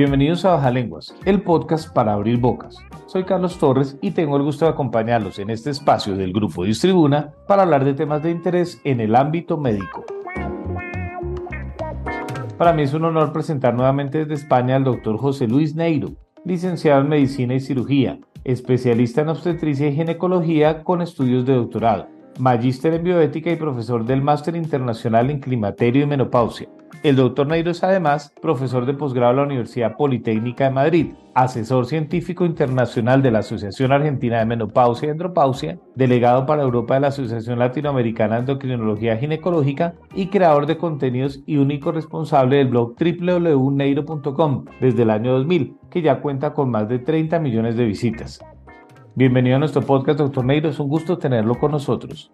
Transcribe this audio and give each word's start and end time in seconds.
Bienvenidos 0.00 0.46
a 0.46 0.52
Baja 0.52 0.70
Lenguas, 0.70 1.14
el 1.26 1.42
podcast 1.42 1.92
para 1.92 2.14
abrir 2.14 2.38
bocas. 2.38 2.78
Soy 3.04 3.24
Carlos 3.24 3.58
Torres 3.58 3.98
y 4.00 4.12
tengo 4.12 4.38
el 4.38 4.42
gusto 4.42 4.64
de 4.64 4.70
acompañarlos 4.70 5.38
en 5.38 5.50
este 5.50 5.68
espacio 5.68 6.16
del 6.16 6.32
Grupo 6.32 6.64
Distribuna 6.64 7.34
para 7.46 7.64
hablar 7.64 7.84
de 7.84 7.92
temas 7.92 8.22
de 8.22 8.30
interés 8.30 8.80
en 8.84 9.02
el 9.02 9.14
ámbito 9.14 9.58
médico. 9.58 10.06
Para 12.56 12.72
mí 12.72 12.84
es 12.84 12.94
un 12.94 13.04
honor 13.04 13.30
presentar 13.34 13.74
nuevamente 13.74 14.20
desde 14.20 14.42
España 14.42 14.76
al 14.76 14.84
doctor 14.84 15.18
José 15.18 15.46
Luis 15.46 15.74
Neiro, 15.74 16.12
licenciado 16.46 17.02
en 17.02 17.10
Medicina 17.10 17.52
y 17.52 17.60
Cirugía, 17.60 18.20
especialista 18.44 19.20
en 19.20 19.28
obstetricia 19.28 19.88
y 19.88 19.96
ginecología 19.96 20.82
con 20.82 21.02
estudios 21.02 21.44
de 21.44 21.56
doctorado, 21.56 22.08
magíster 22.40 22.94
en 22.94 23.04
bioética 23.04 23.50
y 23.50 23.56
profesor 23.56 24.04
del 24.04 24.22
Máster 24.22 24.56
Internacional 24.56 25.30
en 25.30 25.40
Climaterio 25.40 26.04
y 26.04 26.06
Menopausia. 26.06 26.68
El 27.02 27.16
doctor 27.16 27.46
Neiro 27.46 27.70
es 27.70 27.82
además 27.82 28.34
profesor 28.42 28.84
de 28.84 28.92
posgrado 28.92 29.32
en 29.32 29.36
la 29.38 29.42
Universidad 29.44 29.96
Politécnica 29.96 30.64
de 30.64 30.70
Madrid, 30.70 31.06
asesor 31.34 31.86
científico 31.86 32.44
internacional 32.44 33.22
de 33.22 33.30
la 33.30 33.38
Asociación 33.38 33.92
Argentina 33.92 34.38
de 34.38 34.44
Menopausia 34.44 35.08
y 35.08 35.10
Andropausia, 35.10 35.78
delegado 35.94 36.44
para 36.44 36.62
Europa 36.62 36.94
de 36.94 37.00
la 37.00 37.08
Asociación 37.08 37.58
Latinoamericana 37.58 38.34
de 38.34 38.40
Endocrinología 38.40 39.16
Ginecológica 39.16 39.94
y 40.14 40.26
creador 40.26 40.66
de 40.66 40.76
contenidos 40.76 41.40
y 41.46 41.56
único 41.56 41.90
responsable 41.90 42.56
del 42.56 42.68
blog 42.68 42.96
www.neiro.com 42.98 44.64
desde 44.82 45.02
el 45.02 45.10
año 45.10 45.32
2000, 45.38 45.76
que 45.90 46.02
ya 46.02 46.20
cuenta 46.20 46.52
con 46.52 46.70
más 46.70 46.88
de 46.88 46.98
30 46.98 47.38
millones 47.38 47.76
de 47.76 47.86
visitas. 47.86 48.40
Bienvenido 49.16 49.56
a 49.56 49.58
nuestro 49.58 49.82
podcast, 49.82 50.20
doctor 50.20 50.44
Neiro. 50.44 50.68
Es 50.68 50.78
un 50.78 50.88
gusto 50.88 51.18
tenerlo 51.18 51.58
con 51.58 51.72
nosotros. 51.72 52.30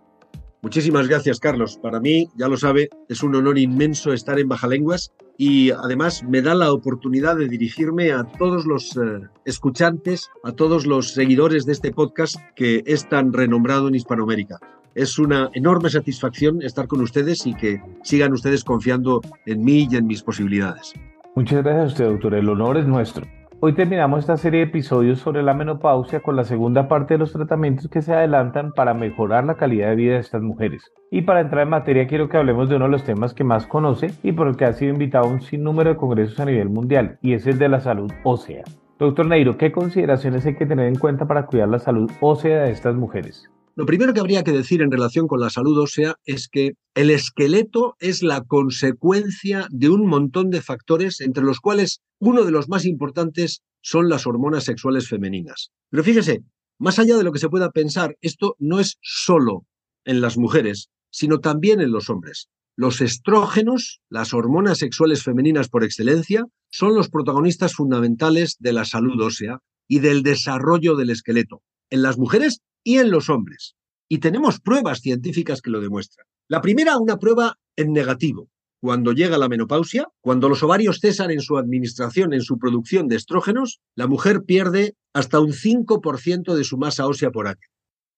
Muchísimas 0.61 1.09
gracias, 1.09 1.41
Carlos. 1.41 1.79
Para 1.81 2.01
mí, 2.01 2.29
ya 2.37 2.49
lo 2.49 2.57
sabe, 2.57 2.91
es 3.09 3.23
un 3.23 3.35
honor 3.35 3.59
inmenso 3.59 4.13
estar 4.13 4.39
en 4.39 4.49
Baja 4.49 4.69
Lenguas 4.69 5.13
y 5.39 5.71
además 5.71 6.23
me 6.25 6.43
da 6.43 6.55
la 6.55 6.73
oportunidad 6.73 7.37
de 7.37 7.49
dirigirme 7.49 8.13
a 8.13 8.25
todos 8.25 8.67
los 8.67 8.97
eh, 8.97 9.23
escuchantes, 9.45 10.31
a 10.45 10.53
todos 10.53 10.87
los 10.87 11.13
seguidores 11.13 11.65
de 11.65 11.73
este 11.73 11.93
podcast 11.93 12.37
que 12.55 12.83
es 12.85 13.09
tan 13.09 13.33
renombrado 13.33 13.89
en 13.89 13.95
Hispanoamérica. 13.95 14.59
Es 14.95 15.19
una 15.19 15.51
enorme 15.55 15.89
satisfacción 15.89 16.63
estar 16.63 16.89
con 16.89 17.01
ustedes 17.01 17.47
y 17.47 17.55
que 17.55 17.81
sigan 18.03 18.33
ustedes 18.33 18.65
confiando 18.65 19.23
en 19.47 19.63
mí 19.63 19.89
y 19.91 19.97
en 19.97 20.07
mis 20.07 20.23
posibilidades. 20.23 20.93
Muchas 21.35 21.63
gracias 21.63 21.85
a 21.85 21.87
usted, 21.87 22.05
doctor. 22.07 22.35
El 22.35 22.49
honor 22.49 22.77
es 22.77 22.87
nuestro. 22.87 23.27
Hoy 23.59 23.73
terminamos 23.73 24.21
esta 24.21 24.37
serie 24.37 24.61
de 24.61 24.67
episodios 24.67 25.19
sobre 25.19 25.43
la 25.43 25.55
menopausia 25.55 26.21
con 26.21 26.37
la 26.37 26.45
segunda 26.45 26.89
parte 26.89 27.15
de 27.15 27.19
los 27.19 27.33
tratamientos 27.33 27.89
que 27.89 28.03
se 28.03 28.13
adelantan 28.13 28.73
para 28.73 28.93
mejorar 28.93 29.45
la 29.45 29.55
calidad 29.55 29.89
de 29.89 29.97
vida 29.97 30.13
de 30.13 30.21
estas 30.21 30.43
mujeres. 30.43 30.93
Y 31.11 31.23
para 31.23 31.41
entrar 31.41 31.63
en 31.63 31.71
materia 31.71 32.07
quiero 32.07 32.29
que 32.29 32.37
hablemos 32.37 32.69
de 32.69 32.77
uno 32.77 32.85
de 32.85 32.91
los 32.91 33.05
temas 33.05 33.33
que 33.33 33.45
más 33.45 33.67
conoce 33.67 34.09
y 34.23 34.33
por 34.33 34.49
el 34.49 34.57
que 34.57 34.67
ha 34.67 34.75
sido 34.75 34.93
invitado 34.93 35.25
a 35.25 35.31
un 35.31 35.41
sinnúmero 35.41 35.89
de 35.89 35.97
congresos 35.97 36.39
a 36.39 36.45
nivel 36.45 36.69
mundial, 36.69 37.19
y 37.23 37.33
es 37.33 37.47
el 37.47 37.59
de 37.59 37.71
la 37.71 37.81
salud 37.81 38.13
ósea. 38.25 38.63
Doctor 38.99 39.27
Neiro, 39.27 39.57
¿qué 39.57 39.73
consideraciones 39.73 40.45
hay 40.45 40.57
que 40.57 40.67
tener 40.67 40.89
en 40.89 40.99
cuenta 40.99 41.27
para 41.27 41.47
cuidar 41.47 41.71
la 41.71 41.79
salud 41.79 42.11
ósea 42.21 42.65
de 42.65 42.73
estas 42.73 42.95
mujeres? 42.95 43.51
Lo 43.79 43.85
primero 43.85 44.15
que 44.15 44.21
habría 44.21 44.43
que 44.43 44.53
decir 44.53 44.81
en 44.81 44.91
relación 44.91 45.27
con 45.27 45.39
la 45.39 45.51
salud 45.51 45.79
ósea 45.79 46.17
es 46.25 46.49
que 46.49 46.73
el 46.95 47.11
esqueleto 47.11 47.95
es 47.99 48.23
la 48.23 48.43
consecuencia 48.43 49.69
de 49.71 49.91
un 49.91 50.07
montón 50.07 50.49
de 50.49 50.63
factores, 50.63 51.21
entre 51.21 51.45
los 51.45 51.61
cuales 51.61 52.01
uno 52.19 52.45
de 52.45 52.53
los 52.53 52.71
más 52.71 52.87
importantes 52.87 53.61
son 53.83 54.09
las 54.09 54.27
hormonas 54.27 54.65
sexuales 54.65 55.11
femeninas. 55.11 55.73
Pero 55.91 56.03
fíjese, 56.03 56.41
más 56.79 56.99
allá 56.99 57.19
de 57.19 57.23
lo 57.23 57.33
que 57.33 57.39
se 57.39 57.51
pueda 57.51 57.71
pensar, 57.71 58.17
esto 58.23 58.57
no 58.59 58.81
es 58.81 58.97
solo 59.03 59.67
en 60.07 60.23
las 60.23 60.39
mujeres, 60.39 60.89
sino 61.11 61.41
también 61.41 61.83
en 61.83 61.93
los 61.93 62.09
hombres. 62.09 62.49
Los 62.77 63.03
estrógenos, 63.03 64.01
las 64.09 64.33
hormonas 64.33 64.79
sexuales 64.79 65.23
femeninas 65.23 65.69
por 65.69 65.85
excelencia, 65.85 66.47
son 66.71 66.95
los 66.95 67.11
protagonistas 67.11 67.75
fundamentales 67.75 68.57
de 68.59 68.73
la 68.73 68.87
salud 68.87 69.21
ósea 69.21 69.59
y 69.87 69.99
del 69.99 70.23
desarrollo 70.23 70.97
del 70.97 71.11
esqueleto. 71.11 71.63
En 71.91 72.01
las 72.01 72.17
mujeres 72.17 72.63
y 72.87 72.99
en 72.99 73.11
los 73.11 73.29
hombres. 73.29 73.75
Y 74.09 74.19
tenemos 74.19 74.61
pruebas 74.61 75.01
científicas 75.01 75.61
que 75.61 75.71
lo 75.71 75.81
demuestran. 75.81 76.25
La 76.49 76.61
primera, 76.61 76.97
una 76.99 77.19
prueba 77.19 77.59
en 77.75 77.93
negativo. 77.93 78.49
Cuando 78.81 79.13
llega 79.13 79.39
la 79.39 79.49
menopausia, 79.49 80.07
cuando 80.21 80.49
los 80.49 80.63
ovarios 80.63 81.01
cesan 81.01 81.33
en 81.33 81.41
su 81.41 81.59
administración, 81.59 82.33
en 82.33 82.43
su 82.43 82.59
producción 82.59 83.09
de 83.09 83.17
estrógenos, 83.17 83.81
la 83.97 84.07
mujer 84.07 84.45
pierde 84.47 84.95
hasta 85.13 85.41
un 85.41 85.53
5% 85.53 86.55
de 86.55 86.63
su 86.63 86.79
masa 86.79 87.09
ósea 87.09 87.33
por 87.33 87.49
año. 87.49 87.67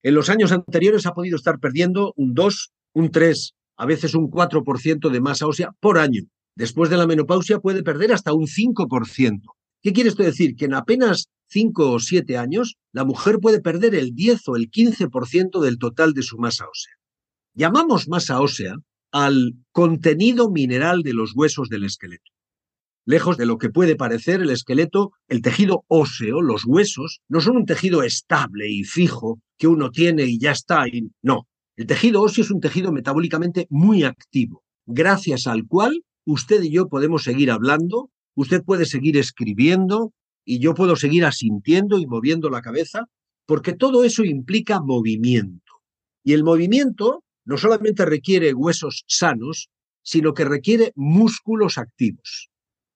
En 0.03 0.15
los 0.15 0.29
años 0.29 0.53
anteriores 0.53 1.07
ha 1.07 1.15
podido 1.15 1.37
estar 1.37 1.59
perdiendo 1.61 2.13
un 2.17 2.35
2, 2.35 2.71
un 2.93 3.11
3, 3.11 3.55
a 3.79 3.87
veces 3.87 4.15
un 4.15 4.31
4% 4.31 5.09
de 5.09 5.21
masa 5.23 5.47
ósea 5.47 5.71
por 5.81 5.99
año. 5.99 6.25
Después 6.57 6.91
de 6.91 6.99
la 6.99 7.07
menopausia 7.07 7.61
puede 7.61 7.83
perder 7.83 8.13
hasta 8.13 8.35
un 8.35 8.47
5%. 8.47 9.41
¿Qué 9.81 9.93
quiere 9.95 10.11
esto 10.11 10.25
decir? 10.25 10.57
Que 10.57 10.67
en 10.67 10.75
apenas 10.75 11.29
5 11.49 11.93
o 11.93 11.99
7 11.99 12.37
años, 12.37 12.77
la 12.93 13.05
mujer 13.05 13.39
puede 13.41 13.61
perder 13.61 13.95
el 13.95 14.15
10 14.15 14.49
o 14.49 14.57
el 14.57 14.71
15% 14.71 15.61
del 15.61 15.79
total 15.79 16.13
de 16.13 16.23
su 16.23 16.39
masa 16.39 16.67
ósea. 16.69 16.95
Llamamos 17.55 18.09
masa 18.09 18.41
ósea 18.41 18.75
al 19.11 19.55
contenido 19.73 20.51
mineral 20.51 21.03
de 21.03 21.15
los 21.15 21.33
huesos 21.35 21.69
del 21.69 21.85
esqueleto. 21.85 22.31
Lejos 23.07 23.39
de 23.39 23.47
lo 23.47 23.57
que 23.57 23.71
puede 23.71 23.97
parecer 23.97 24.43
el 24.43 24.51
esqueleto, 24.51 25.13
el 25.29 25.41
tejido 25.41 25.85
óseo, 25.89 26.43
los 26.43 26.65
huesos, 26.67 27.21
no 27.29 27.41
son 27.41 27.57
un 27.57 27.65
tejido 27.65 28.03
estable 28.03 28.71
y 28.71 28.85
fijo 28.85 29.41
que 29.57 29.67
uno 29.67 29.91
tiene 29.91 30.25
y 30.25 30.39
ya 30.39 30.53
está. 30.53 30.85
no, 31.23 31.49
el 31.77 31.87
tejido 31.87 32.23
óseo 32.23 32.45
es 32.45 32.51
un 32.51 32.61
tejido 32.61 32.93
metabólicamente 32.93 33.67
muy 33.71 34.03
activo, 34.03 34.63
gracias 34.85 35.47
al 35.47 35.67
cual 35.67 36.03
usted 36.27 36.63
y 36.63 36.71
yo 36.71 36.89
podemos 36.89 37.23
seguir 37.23 37.51
hablando, 37.51 38.11
usted 38.35 38.63
puede 38.63 38.85
seguir 38.85 39.17
escribiendo 39.17 40.13
y 40.49 40.61
yo 40.61 40.73
puedo 40.73 40.97
seguir 40.97 41.27
asintiendo 41.27 41.99
y 41.99 42.07
moviendo 42.07 42.49
la 42.49 42.63
cabeza, 42.63 43.05
porque 43.45 43.75
todo 43.75 44.03
eso 44.03 44.25
implica 44.25 44.81
movimiento. 44.81 45.75
Y 46.25 46.33
el 46.33 46.43
movimiento 46.43 47.23
no 47.45 47.59
solamente 47.59 48.07
requiere 48.07 48.55
huesos 48.55 49.05
sanos, 49.07 49.69
sino 50.03 50.33
que 50.33 50.47
requiere 50.47 50.93
músculos 50.97 51.77
activos. 51.77 52.49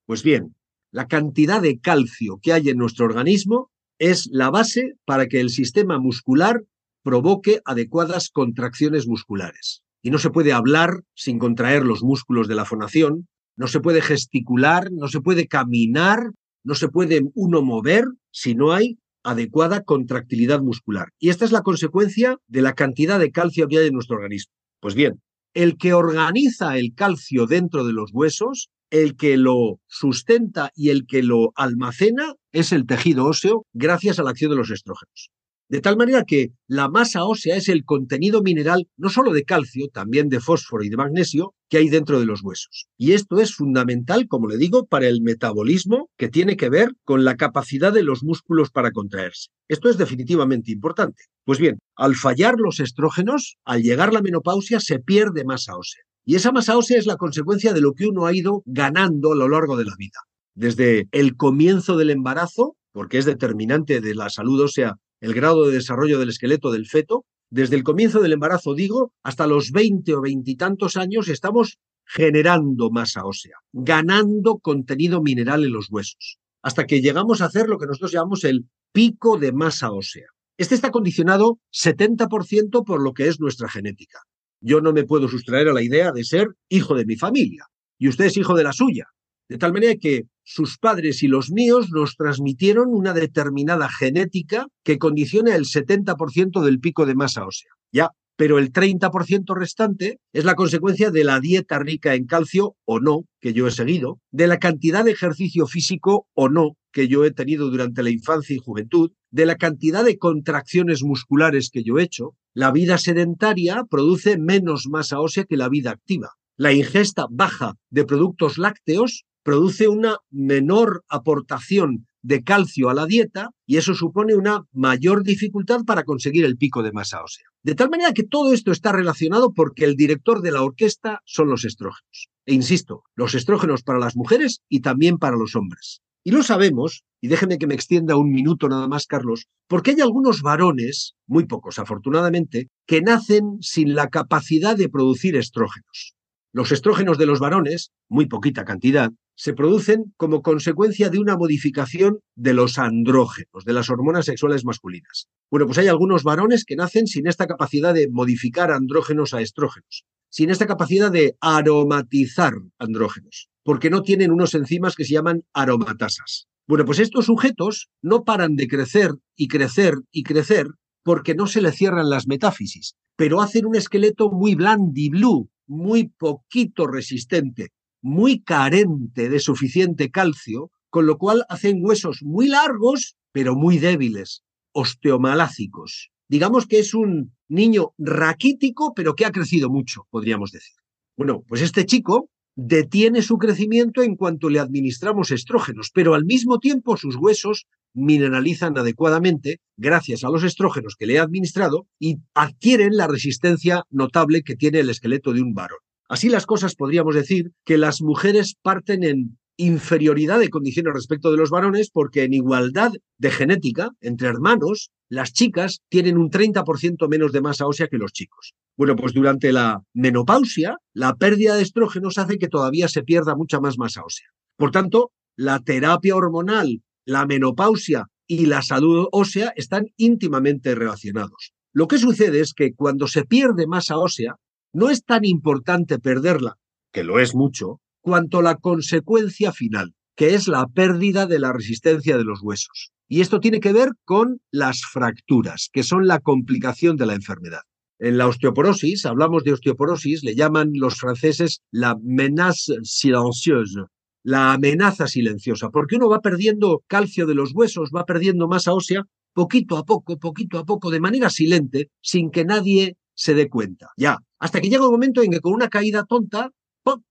Pues 0.07 0.23
bien, 0.23 0.57
la 0.93 1.09
cantidad 1.09 1.61
de 1.61 1.79
calcio 1.79 2.39
que 2.41 2.55
hay 2.55 2.71
en 2.71 2.79
nuestro 2.79 3.05
organismo 3.05 3.71
es 3.99 4.31
la 4.33 4.49
base 4.49 4.95
para 5.05 5.27
que 5.27 5.41
el 5.41 5.51
sistema 5.51 5.99
muscular 5.99 6.62
provoque 7.03 7.61
adecuadas 7.67 8.31
contracciones 8.31 9.07
musculares. 9.07 9.83
Y 10.01 10.09
no 10.09 10.17
se 10.17 10.31
puede 10.31 10.55
hablar 10.55 11.03
sin 11.15 11.39
contraer 11.39 11.85
los 11.85 12.03
músculos 12.03 12.49
de 12.49 12.55
la 12.55 12.65
fonación, 12.65 13.29
no 13.59 13.69
se 13.69 13.81
puede 13.81 14.01
gesticular, 14.01 14.91
no 14.91 15.09
se 15.09 15.21
puede 15.21 15.49
caminar, 15.49 16.33
no 16.65 16.75
se 16.75 16.89
puede 16.89 17.23
uno 17.34 17.62
mover 17.62 18.05
si 18.31 18.55
no 18.55 18.73
hay 18.73 18.99
adecuada 19.25 19.83
contractilidad 19.83 20.61
muscular. 20.61 21.09
Y 21.19 21.31
esta 21.31 21.45
es 21.45 21.53
la 21.53 21.62
consecuencia 21.62 22.37
de 22.47 22.62
la 22.62 22.73
cantidad 22.73 23.19
de 23.19 23.31
calcio 23.31 23.69
que 23.69 23.79
hay 23.79 23.87
en 23.87 23.94
nuestro 23.94 24.17
organismo. 24.17 24.53
Pues 24.81 24.94
bien, 24.94 25.23
el 25.55 25.76
que 25.76 25.94
organiza 25.94 26.76
el 26.76 26.94
calcio 26.94 27.47
dentro 27.47 27.85
de 27.85 27.93
los 27.93 28.11
huesos, 28.12 28.69
el 28.91 29.17
que 29.17 29.37
lo 29.37 29.79
sustenta 29.87 30.70
y 30.75 30.91
el 30.91 31.06
que 31.06 31.23
lo 31.23 31.53
almacena 31.55 32.35
es 32.53 32.73
el 32.73 32.87
tejido 32.87 33.26
óseo 33.26 33.64
gracias 33.73 34.19
a 34.19 34.23
la 34.23 34.31
acción 34.31 34.50
de 34.50 34.56
los 34.56 34.70
estrógenos. 34.70 35.31
De 35.73 35.81
tal 35.81 35.97
manera 35.97 36.25
que 36.25 36.51
la 36.69 36.91
masa 36.91 37.25
ósea 37.25 37.57
es 37.57 37.67
el 37.71 37.87
contenido 37.87 38.43
mineral 38.43 38.89
no 38.99 39.09
solo 39.09 39.33
de 39.33 39.45
calcio, 39.45 39.89
también 39.91 40.29
de 40.29 40.39
fósforo 40.39 40.85
y 40.85 40.91
de 40.91 40.99
magnesio 40.99 41.55
que 41.71 41.79
hay 41.79 41.89
dentro 41.89 42.21
de 42.21 42.27
los 42.27 42.43
huesos. 42.43 42.89
Y 42.99 43.13
esto 43.13 43.41
es 43.41 43.55
fundamental, 43.55 44.29
como 44.29 44.49
le 44.49 44.59
digo, 44.59 44.85
para 44.85 45.09
el 45.09 45.23
metabolismo 45.23 46.11
que 46.19 46.29
tiene 46.29 46.59
que 46.59 46.69
ver 46.69 46.91
con 47.05 47.25
la 47.25 47.37
capacidad 47.37 47.91
de 47.91 48.03
los 48.03 48.23
músculos 48.23 48.71
para 48.71 48.91
contraerse. 48.91 49.49
Esto 49.67 49.89
es 49.89 49.97
definitivamente 49.97 50.73
importante. 50.73 51.23
Pues 51.47 51.59
bien, 51.59 51.79
al 51.97 52.17
fallar 52.17 52.57
los 52.59 52.79
estrógenos, 52.79 53.57
al 53.65 53.81
llegar 53.81 54.13
la 54.13 54.21
menopausia, 54.21 54.79
se 54.79 54.99
pierde 54.99 55.47
masa 55.47 55.75
ósea. 55.75 56.03
Y 56.27 56.35
esa 56.35 56.53
masa 56.53 56.77
ósea 56.77 56.99
es 56.99 57.07
la 57.07 57.17
consecuencia 57.17 57.73
de 57.73 57.81
lo 57.81 57.95
que 57.95 58.05
uno 58.05 58.27
ha 58.27 58.37
ido 58.37 58.63
ganando 58.67 59.33
a 59.33 59.37
lo 59.37 59.49
largo 59.49 59.79
de 59.79 59.87
la 59.87 59.95
vida. 59.97 60.19
Desde 60.55 61.09
el 61.13 61.35
comienzo 61.35 61.97
del 61.97 62.11
embarazo, 62.11 62.77
porque 62.93 63.17
es 63.17 63.25
determinante 63.25 64.03
de 64.03 64.15
la 64.15 64.29
salud 64.29 64.61
ósea 64.61 64.99
el 65.23 65.35
grado 65.35 65.67
de 65.67 65.75
desarrollo 65.75 66.19
del 66.19 66.31
esqueleto 66.31 66.73
del 66.73 66.87
feto, 66.87 67.25
desde 67.49 67.77
el 67.77 67.85
comienzo 67.85 68.21
del 68.21 68.33
embarazo, 68.33 68.75
digo, 68.75 69.13
hasta 69.23 69.47
los 69.47 69.71
20 69.71 70.15
o 70.15 70.21
veintitantos 70.21 70.97
años 70.97 71.29
estamos 71.29 71.79
generando 72.05 72.91
masa 72.91 73.25
ósea, 73.25 73.57
ganando 73.73 74.59
contenido 74.59 75.23
mineral 75.23 75.65
en 75.65 75.73
los 75.73 75.91
huesos, 75.91 76.39
hasta 76.61 76.87
que 76.87 77.01
llegamos 77.01 77.41
a 77.41 77.45
hacer 77.45 77.69
lo 77.69 77.79
que 77.79 77.87
nosotros 77.87 78.11
llamamos 78.11 78.43
el 78.43 78.67
pico 78.93 79.39
de 79.39 79.53
masa 79.53 79.93
ósea. 79.93 80.27
Este 80.59 80.75
está 80.75 80.91
condicionado 80.91 81.61
70% 81.73 82.85
por 82.85 83.01
lo 83.01 83.13
que 83.13 83.29
es 83.29 83.39
nuestra 83.39 83.69
genética. 83.69 84.19
Yo 84.61 84.81
no 84.81 84.93
me 84.93 85.05
puedo 85.05 85.29
sustraer 85.29 85.69
a 85.69 85.73
la 85.73 85.83
idea 85.83 86.11
de 86.11 86.25
ser 86.25 86.49
hijo 86.69 86.97
de 86.97 87.07
mi 87.07 87.15
familia 87.15 87.67
y 87.97 88.09
usted 88.09 88.25
es 88.25 88.37
hijo 88.37 88.57
de 88.57 88.65
la 88.65 88.73
suya. 88.73 89.07
De 89.52 89.58
tal 89.58 89.75
manera 89.75 89.96
que 89.96 90.22
sus 90.44 90.78
padres 90.78 91.22
y 91.22 91.28
los 91.28 91.50
míos 91.50 91.90
nos 91.90 92.16
transmitieron 92.16 92.88
una 92.88 93.12
determinada 93.12 93.90
genética 93.90 94.66
que 94.82 94.96
condiciona 94.96 95.54
el 95.54 95.66
70% 95.66 96.62
del 96.62 96.81
pico 96.81 97.04
de 97.04 97.14
masa 97.14 97.44
ósea. 97.44 97.70
Ya, 97.93 98.12
pero 98.38 98.58
el 98.58 98.72
30% 98.72 99.54
restante 99.54 100.20
es 100.32 100.46
la 100.46 100.54
consecuencia 100.54 101.10
de 101.10 101.25
la 101.25 101.38
dieta 101.38 101.78
rica 101.81 102.14
en 102.14 102.25
calcio 102.25 102.76
o 102.87 102.99
no, 102.99 103.26
que 103.43 103.52
yo 103.52 103.66
he 103.66 103.70
seguido, 103.70 104.20
de 104.31 104.46
la 104.46 104.58
cantidad 104.58 105.04
de 105.04 105.10
ejercicio 105.10 105.66
físico 105.66 106.26
o 106.32 106.49
no, 106.49 106.78
que 106.90 107.08
yo 107.08 107.26
he 107.26 107.31
tenido 107.31 107.69
durante 107.69 108.02
la 108.02 108.08
infancia 108.08 108.56
y 108.56 108.58
juventud, 108.58 109.10
de 109.31 109.44
la 109.44 109.56
cantidad 109.56 110.02
de 110.02 110.16
contracciones 110.16 111.02
musculares 111.02 111.69
que 111.70 111.82
yo 111.84 111.99
he 111.99 112.04
hecho. 112.04 112.31
La 112.54 112.72
vida 112.72 112.96
sedentaria 112.96 113.84
produce 113.90 114.38
menos 114.38 114.87
masa 114.90 115.20
ósea 115.20 115.44
que 115.44 115.58
la 115.58 115.69
vida 115.69 115.90
activa. 115.90 116.31
La 116.56 116.72
ingesta 116.72 117.26
baja 117.31 117.75
de 117.90 118.06
productos 118.06 118.56
lácteos 118.56 119.26
produce 119.43 119.89
una 119.89 120.19
menor 120.31 121.05
aportación 121.09 122.06
de 122.23 122.44
calcio 122.44 122.89
a 122.89 122.94
la 122.94 123.06
dieta 123.06 123.50
y 123.67 123.77
eso 123.77 123.94
supone 123.94 124.35
una 124.35 124.62
mayor 124.73 125.25
dificultad 125.25 125.85
para 125.85 126.05
conseguir 126.05 126.44
el 126.44 126.56
pico 126.56 126.83
de 126.83 126.93
masa 126.93 127.23
ósea. 127.23 127.47
De 127.62 127.75
tal 127.75 127.91
manera 127.91 128.12
que 128.12 128.23
todo 128.23 128.53
esto 128.53 128.71
está 128.71 128.93
relacionado 128.93 129.53
porque 129.53 129.85
el 129.85 129.97
director 129.97 130.41
de 130.41 130.53
la 130.53 130.62
orquesta 130.62 131.21
son 131.25 131.49
los 131.49 131.65
estrógenos. 131.65 132.29
E 132.47 132.55
insisto, 132.55 133.03
los 133.15 133.35
estrógenos 133.35 133.83
para 133.83 133.99
las 133.99 134.17
mujeres 134.17 134.61
y 134.69 134.81
también 134.81 135.19
para 135.19 135.37
los 135.37 135.56
hombres. 135.56 136.00
Y 136.25 136.31
lo 136.31 136.45
sabemos, 136.45 137.03
y 137.21 137.27
déjeme 137.27 137.59
que 137.59 137.67
me 137.67 137.75
extienda 137.75 138.17
un 138.17 138.31
minuto 138.31 138.69
nada 138.69 138.87
más, 138.87 139.06
Carlos, 139.06 139.47
porque 139.67 139.91
hay 139.91 140.00
algunos 140.00 140.43
varones, 140.43 141.15
muy 141.27 141.47
pocos 141.47 141.81
afortunadamente, 141.81 142.69
que 142.87 143.03
nacen 143.03 143.59
sin 143.61 143.95
la 143.97 144.09
capacidad 144.09 144.77
de 144.77 144.88
producir 144.88 145.35
estrógenos. 145.35 146.15
Los 146.53 146.71
estrógenos 146.71 147.19
de 147.19 147.27
los 147.27 147.41
varones, 147.41 147.91
muy 148.09 148.27
poquita 148.27 148.65
cantidad, 148.65 149.11
se 149.34 149.55
producen 149.55 150.12
como 150.17 150.43
consecuencia 150.43 151.08
de 151.08 151.19
una 151.19 151.37
modificación 151.37 152.20
de 152.37 152.55
los 152.55 152.79
andrógenos, 152.79 153.64
de 153.64 153.73
las 153.73 153.90
hormonas 153.90 154.26
sexuales 154.26 154.64
masculinas. 154.64 155.29
Bueno, 155.50 155.67
pues 155.67 155.79
hay 155.79 155.88
algunos 155.88 156.23
varones 156.23 156.64
que 156.64 156.76
nacen 156.76 157.06
sin 157.06 157.26
esta 157.26 157.46
capacidad 157.46 157.94
de 157.94 158.08
modificar 158.11 158.70
andrógenos 158.70 159.34
a 159.34 159.40
estrógenos, 159.40 160.05
sin 160.31 160.50
esta 160.50 160.67
capacidad 160.67 161.11
de 161.11 161.37
aromatizar 161.40 162.55
andrógenos, 162.79 163.49
porque 163.64 163.90
no 163.90 164.02
tienen 164.02 164.31
unos 164.31 164.55
enzimas 164.55 164.94
que 164.94 165.05
se 165.05 165.14
llaman 165.14 165.43
aromatasas. 165.52 166.46
Bueno, 166.67 166.85
pues 166.85 167.00
estos 167.00 167.26
sujetos 167.26 167.90
no 168.02 168.25
paran 168.25 168.55
de 168.55 168.69
crecer 168.69 169.11
y 169.37 169.49
crecer 169.49 169.94
y 170.11 170.23
crecer 170.23 170.69
porque 171.02 171.35
no 171.35 171.46
se 171.46 171.61
le 171.61 171.73
cierran 171.73 172.08
las 172.08 172.26
metáfisis, 172.26 172.94
pero 173.17 173.43
hacen 173.43 173.67
un 173.67 173.75
esqueleto 173.75 174.31
muy 174.31 174.55
blue, 174.55 175.50
muy 175.67 176.08
poquito 176.17 176.87
resistente, 176.87 177.70
muy 178.02 178.43
carente 178.43 179.28
de 179.28 179.40
suficiente 179.40 180.10
calcio, 180.10 180.70
con 180.90 181.06
lo 181.06 181.16
cual 181.16 181.44
hacen 181.49 181.78
huesos 181.81 182.22
muy 182.22 182.49
largos, 182.49 183.16
pero 183.32 183.54
muy 183.54 183.78
débiles, 183.78 184.43
osteomalácicos. 184.72 186.10
Digamos 186.28 186.66
que 186.66 186.81
es 186.81 186.94
un 186.94 187.34
niño 187.49 187.93
raquítico, 187.99 188.93
pero 188.94 189.14
que 189.14 189.25
ha 189.25 189.32
crecido 189.32 189.70
mucho, 189.70 190.06
podríamos 190.10 190.50
decir. 190.50 190.75
Bueno, 191.16 191.43
pues 191.46 191.62
este 191.62 191.87
chico 191.87 192.28
detiene 192.54 193.22
su 193.22 193.38
crecimiento 193.38 194.02
en 194.02 194.16
cuanto 194.16 194.50
le 194.50 194.58
administramos 194.58 195.31
estrógenos, 195.31 195.90
pero 195.94 196.14
al 196.14 196.25
mismo 196.25 196.58
tiempo 196.58 196.96
sus 196.96 197.16
huesos 197.16 197.66
mineralizan 197.94 198.76
adecuadamente 198.76 199.58
gracias 199.76 200.25
a 200.25 200.31
los 200.31 200.44
estrógenos 200.44 200.96
que 200.99 201.06
le 201.06 201.14
he 201.14 201.19
administrado 201.19 201.87
y 201.99 202.16
adquieren 202.34 202.96
la 202.96 203.06
resistencia 203.06 203.84
notable 203.90 204.43
que 204.43 204.56
tiene 204.56 204.81
el 204.81 204.90
esqueleto 204.90 205.32
de 205.32 205.43
un 205.43 205.54
varón. 205.54 205.78
Así 206.08 206.28
las 206.28 206.46
cosas 206.46 206.75
podríamos 206.75 207.14
decir 207.14 207.52
que 207.64 207.78
las 207.78 208.02
mujeres 208.02 208.56
parten 208.62 209.02
en 209.04 209.38
inferioridad 209.56 210.38
de 210.38 210.49
condiciones 210.49 210.94
respecto 210.94 211.31
de 211.31 211.37
los 211.37 211.50
varones 211.50 211.90
porque 211.90 212.25
en 212.25 212.32
igualdad 212.32 212.93
de 213.19 213.31
genética 213.31 213.90
entre 214.00 214.28
hermanos, 214.28 214.90
las 215.08 215.32
chicas 215.32 215.81
tienen 215.88 216.16
un 216.16 216.31
30% 216.31 217.08
menos 217.08 217.32
de 217.32 217.40
masa 217.43 217.66
ósea 217.66 217.88
que 217.88 217.99
los 217.99 218.12
chicos. 218.12 218.54
Bueno, 218.76 218.96
pues 218.96 219.12
durante 219.12 219.52
la 219.52 219.82
menopausia, 219.93 220.78
la 220.94 221.14
pérdida 221.14 221.54
de 221.54 221.62
estrógenos 221.62 222.19
hace 222.19 222.38
que 222.38 222.49
todavía 222.49 222.88
se 222.88 223.02
pierda 223.02 223.37
mucha 223.37 223.60
más 223.60 223.76
masa 223.76 224.02
ósea. 224.02 224.28
Por 224.56 224.70
tanto, 224.70 225.12
la 225.37 225.60
terapia 225.60 226.16
hormonal, 226.16 226.82
la 227.04 227.26
menopausia 227.26 228.06
y 228.26 228.46
la 228.46 228.62
salud 228.62 229.08
ósea 229.12 229.52
están 229.56 229.88
íntimamente 229.96 230.75
relacionados. 230.75 231.52
Lo 231.75 231.88
que 231.88 231.99
sucede 231.99 232.40
es 232.40 232.54
que 232.54 232.75
cuando 232.75 233.06
se 233.06 233.25
pierde 233.25 233.66
masa 233.66 233.99
ósea, 233.99 234.37
no 234.73 234.91
es 234.91 235.05
tan 235.05 235.25
importante 235.25 235.99
perderla, 235.99 236.57
que 236.93 237.05
lo 237.05 237.19
es 237.19 237.35
mucho, 237.35 237.81
cuanto 238.01 238.43
la 238.43 238.57
consecuencia 238.57 239.53
final, 239.53 239.95
que 240.17 240.35
es 240.35 240.49
la 240.49 240.67
pérdida 240.67 241.27
de 241.27 241.39
la 241.39 241.53
resistencia 241.53 242.17
de 242.17 242.25
los 242.25 242.41
huesos. 242.43 242.91
Y 243.09 243.21
esto 243.21 243.41
tiene 243.41 243.61
que 243.61 243.73
ver 243.73 243.91
con 244.05 244.41
las 244.51 244.81
fracturas, 244.91 245.69
que 245.73 245.83
son 245.83 246.07
la 246.07 246.21
complicación 246.21 246.97
de 246.97 247.07
la 247.07 247.15
enfermedad. 247.15 247.61
En 247.99 248.19
la 248.19 248.27
osteoporosis, 248.27 249.07
hablamos 249.07 249.45
de 249.45 249.53
osteoporosis, 249.53 250.25
le 250.25 250.35
llaman 250.35 250.71
los 250.75 250.97
franceses 250.97 251.61
la 251.71 251.97
menace 252.03 252.75
silencieuse, 252.83 253.85
la 254.25 254.55
amenaza 254.55 255.07
silenciosa, 255.07 255.71
porque 255.71 255.97
uno 255.97 256.09
va 256.09 256.21
perdiendo 256.21 256.83
calcio 256.87 257.27
de 257.27 257.35
los 257.35 257.53
huesos, 257.55 257.91
va 257.95 258.05
perdiendo 258.05 258.49
masa 258.49 258.73
ósea, 258.73 259.05
poquito 259.33 259.77
a 259.77 259.85
poco, 259.85 260.19
poquito 260.19 260.59
a 260.59 260.65
poco, 260.65 260.91
de 260.91 261.01
manera 261.01 261.31
silente, 261.31 261.91
sin 262.01 262.31
que 262.31 262.45
nadie 262.45 262.97
se 263.15 263.35
dé 263.35 263.49
cuenta. 263.49 263.91
Ya, 263.97 264.19
hasta 264.43 264.61
que 264.61 264.69
llega 264.69 264.85
un 264.85 264.91
momento 264.91 265.23
en 265.23 265.31
que 265.31 265.41
con 265.41 265.55
una 265.55 265.69
caída 265.69 266.05
tonta, 266.05 266.50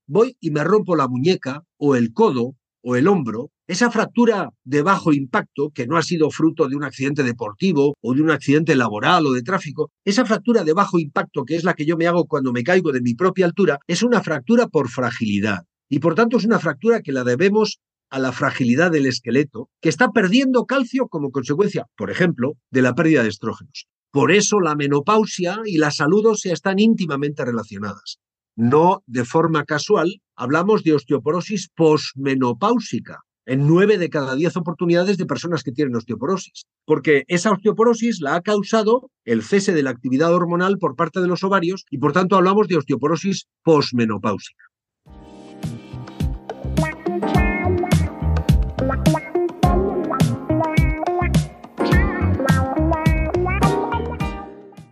voy 0.05 0.35
y 0.41 0.51
me 0.51 0.65
rompo 0.65 0.97
la 0.97 1.07
muñeca 1.07 1.63
o 1.77 1.95
el 1.95 2.11
codo 2.11 2.55
o 2.83 2.97
el 2.97 3.07
hombro, 3.07 3.51
esa 3.67 3.89
fractura 3.89 4.49
de 4.65 4.81
bajo 4.81 5.13
impacto, 5.13 5.69
que 5.73 5.87
no 5.87 5.95
ha 5.95 6.03
sido 6.03 6.29
fruto 6.29 6.67
de 6.67 6.75
un 6.75 6.83
accidente 6.83 7.23
deportivo 7.23 7.95
o 8.01 8.13
de 8.13 8.21
un 8.21 8.31
accidente 8.31 8.75
laboral 8.75 9.27
o 9.27 9.31
de 9.31 9.43
tráfico, 9.43 9.91
esa 10.03 10.25
fractura 10.25 10.65
de 10.65 10.73
bajo 10.73 10.99
impacto, 10.99 11.45
que 11.45 11.55
es 11.55 11.63
la 11.63 11.73
que 11.73 11.85
yo 11.85 11.95
me 11.95 12.05
hago 12.05 12.25
cuando 12.25 12.51
me 12.51 12.63
caigo 12.63 12.91
de 12.91 12.99
mi 12.99 13.13
propia 13.13 13.45
altura, 13.45 13.79
es 13.87 14.03
una 14.03 14.21
fractura 14.21 14.67
por 14.67 14.89
fragilidad. 14.89 15.59
Y 15.89 15.99
por 15.99 16.15
tanto 16.15 16.35
es 16.35 16.43
una 16.43 16.59
fractura 16.59 16.99
que 16.99 17.13
la 17.13 17.23
debemos 17.23 17.79
a 18.09 18.19
la 18.19 18.33
fragilidad 18.33 18.91
del 18.91 19.05
esqueleto, 19.05 19.69
que 19.79 19.87
está 19.87 20.09
perdiendo 20.09 20.65
calcio 20.65 21.07
como 21.07 21.31
consecuencia, 21.31 21.85
por 21.95 22.11
ejemplo, 22.11 22.55
de 22.71 22.81
la 22.81 22.93
pérdida 22.93 23.23
de 23.23 23.29
estrógenos. 23.29 23.87
Por 24.11 24.31
eso 24.31 24.59
la 24.59 24.75
menopausia 24.75 25.59
y 25.65 25.77
la 25.77 25.91
salud 25.91 26.25
ósea 26.25 26.53
están 26.53 26.79
íntimamente 26.79 27.45
relacionadas. 27.45 28.19
No 28.57 29.03
de 29.07 29.23
forma 29.23 29.63
casual, 29.63 30.21
hablamos 30.35 30.83
de 30.83 30.93
osteoporosis 30.93 31.69
posmenopáusica 31.75 33.19
en 33.45 33.67
nueve 33.67 33.97
de 33.97 34.09
cada 34.09 34.35
diez 34.35 34.55
oportunidades 34.57 35.17
de 35.17 35.25
personas 35.25 35.63
que 35.63 35.71
tienen 35.71 35.95
osteoporosis, 35.95 36.65
porque 36.85 37.23
esa 37.27 37.51
osteoporosis 37.51 38.19
la 38.21 38.35
ha 38.35 38.41
causado 38.41 39.09
el 39.25 39.43
cese 39.43 39.73
de 39.73 39.83
la 39.83 39.89
actividad 39.89 40.33
hormonal 40.33 40.77
por 40.77 40.95
parte 40.95 41.21
de 41.21 41.27
los 41.27 41.43
ovarios 41.43 41.85
y 41.89 41.97
por 41.97 42.11
tanto 42.13 42.35
hablamos 42.35 42.67
de 42.67 42.77
osteoporosis 42.77 43.47
posmenopáusica. 43.63 44.70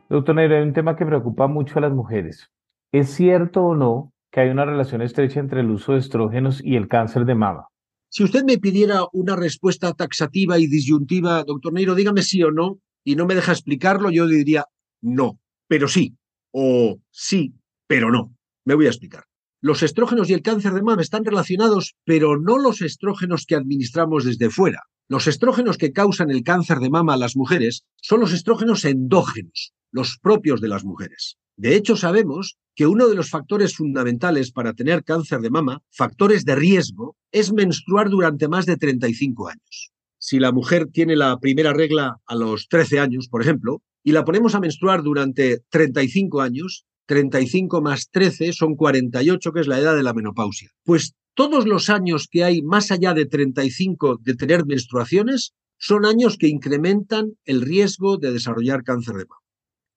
Doctor 0.09 0.33
Neiro, 0.33 0.55
hay 0.55 0.63
un 0.63 0.73
tema 0.73 0.95
que 0.95 1.05
preocupa 1.05 1.47
mucho 1.47 1.77
a 1.77 1.81
las 1.81 1.93
mujeres. 1.93 2.49
¿Es 2.91 3.11
cierto 3.11 3.61
o 3.61 3.75
no 3.75 4.11
que 4.31 4.39
hay 4.39 4.49
una 4.49 4.65
relación 4.65 5.03
estrecha 5.03 5.39
entre 5.39 5.61
el 5.61 5.69
uso 5.69 5.93
de 5.93 5.99
estrógenos 5.99 6.61
y 6.63 6.77
el 6.77 6.87
cáncer 6.87 7.25
de 7.25 7.35
mama? 7.35 7.67
Si 8.09 8.23
usted 8.23 8.43
me 8.43 8.57
pidiera 8.57 9.03
una 9.13 9.35
respuesta 9.35 9.93
taxativa 9.93 10.57
y 10.57 10.65
disyuntiva, 10.65 11.43
doctor 11.43 11.73
Neiro, 11.73 11.93
dígame 11.93 12.23
sí 12.23 12.41
o 12.41 12.49
no, 12.49 12.79
y 13.03 13.15
no 13.15 13.27
me 13.27 13.35
deja 13.35 13.51
explicarlo, 13.51 14.09
yo 14.09 14.25
diría 14.25 14.65
no, 14.99 15.37
pero 15.67 15.87
sí, 15.87 16.17
o 16.51 16.97
sí, 17.11 17.53
pero 17.85 18.11
no. 18.11 18.33
Me 18.65 18.73
voy 18.73 18.87
a 18.87 18.89
explicar. 18.89 19.25
Los 19.61 19.83
estrógenos 19.83 20.27
y 20.29 20.33
el 20.33 20.41
cáncer 20.41 20.73
de 20.73 20.81
mama 20.81 21.03
están 21.03 21.23
relacionados, 21.23 21.95
pero 22.03 22.39
no 22.39 22.57
los 22.57 22.81
estrógenos 22.81 23.45
que 23.45 23.55
administramos 23.55 24.25
desde 24.25 24.49
fuera. 24.49 24.81
Los 25.11 25.25
estrógenos 25.25 25.79
que 25.79 25.91
causan 25.91 26.29
el 26.29 26.43
cáncer 26.43 26.77
de 26.77 26.91
mama 26.91 27.15
a 27.15 27.17
las 27.17 27.35
mujeres 27.35 27.83
son 27.99 28.19
los 28.19 28.31
estrógenos 28.31 28.85
endógenos, 28.85 29.73
los 29.91 30.19
propios 30.21 30.61
de 30.61 30.67
las 30.67 30.85
mujeres. 30.85 31.39
De 31.57 31.75
hecho, 31.75 31.95
sabemos 31.95 32.59
que 32.75 32.85
uno 32.85 33.07
de 33.07 33.15
los 33.15 33.31
factores 33.31 33.75
fundamentales 33.75 34.51
para 34.51 34.73
tener 34.73 35.03
cáncer 35.03 35.39
de 35.39 35.49
mama, 35.49 35.81
factores 35.89 36.45
de 36.45 36.53
riesgo, 36.53 37.17
es 37.31 37.51
menstruar 37.51 38.09
durante 38.09 38.47
más 38.47 38.67
de 38.67 38.77
35 38.77 39.47
años. 39.47 39.91
Si 40.19 40.37
la 40.37 40.51
mujer 40.51 40.89
tiene 40.93 41.15
la 41.15 41.39
primera 41.39 41.73
regla 41.73 42.17
a 42.27 42.35
los 42.35 42.67
13 42.67 42.99
años, 42.99 43.29
por 43.29 43.41
ejemplo, 43.41 43.81
y 44.03 44.11
la 44.11 44.23
ponemos 44.23 44.53
a 44.53 44.59
menstruar 44.59 45.01
durante 45.01 45.61
35 45.71 46.39
años, 46.41 46.85
35 47.09 47.81
más 47.81 48.11
13 48.11 48.53
son 48.53 48.75
48, 48.75 49.51
que 49.51 49.61
es 49.61 49.67
la 49.67 49.79
edad 49.79 49.95
de 49.95 50.03
la 50.03 50.13
menopausia. 50.13 50.69
Pues 50.83 51.15
todos 51.33 51.65
los 51.65 51.89
años 51.89 52.27
que 52.29 52.43
hay 52.43 52.61
más 52.61 52.91
allá 52.91 53.15
de 53.15 53.25
35 53.25 54.19
de 54.21 54.35
tener 54.35 54.67
menstruaciones 54.67 55.53
son 55.79 56.05
años 56.05 56.37
que 56.37 56.47
incrementan 56.47 57.31
el 57.45 57.61
riesgo 57.61 58.17
de 58.17 58.31
desarrollar 58.31 58.83
cáncer 58.83 59.15
de 59.15 59.25
mama. 59.25 59.41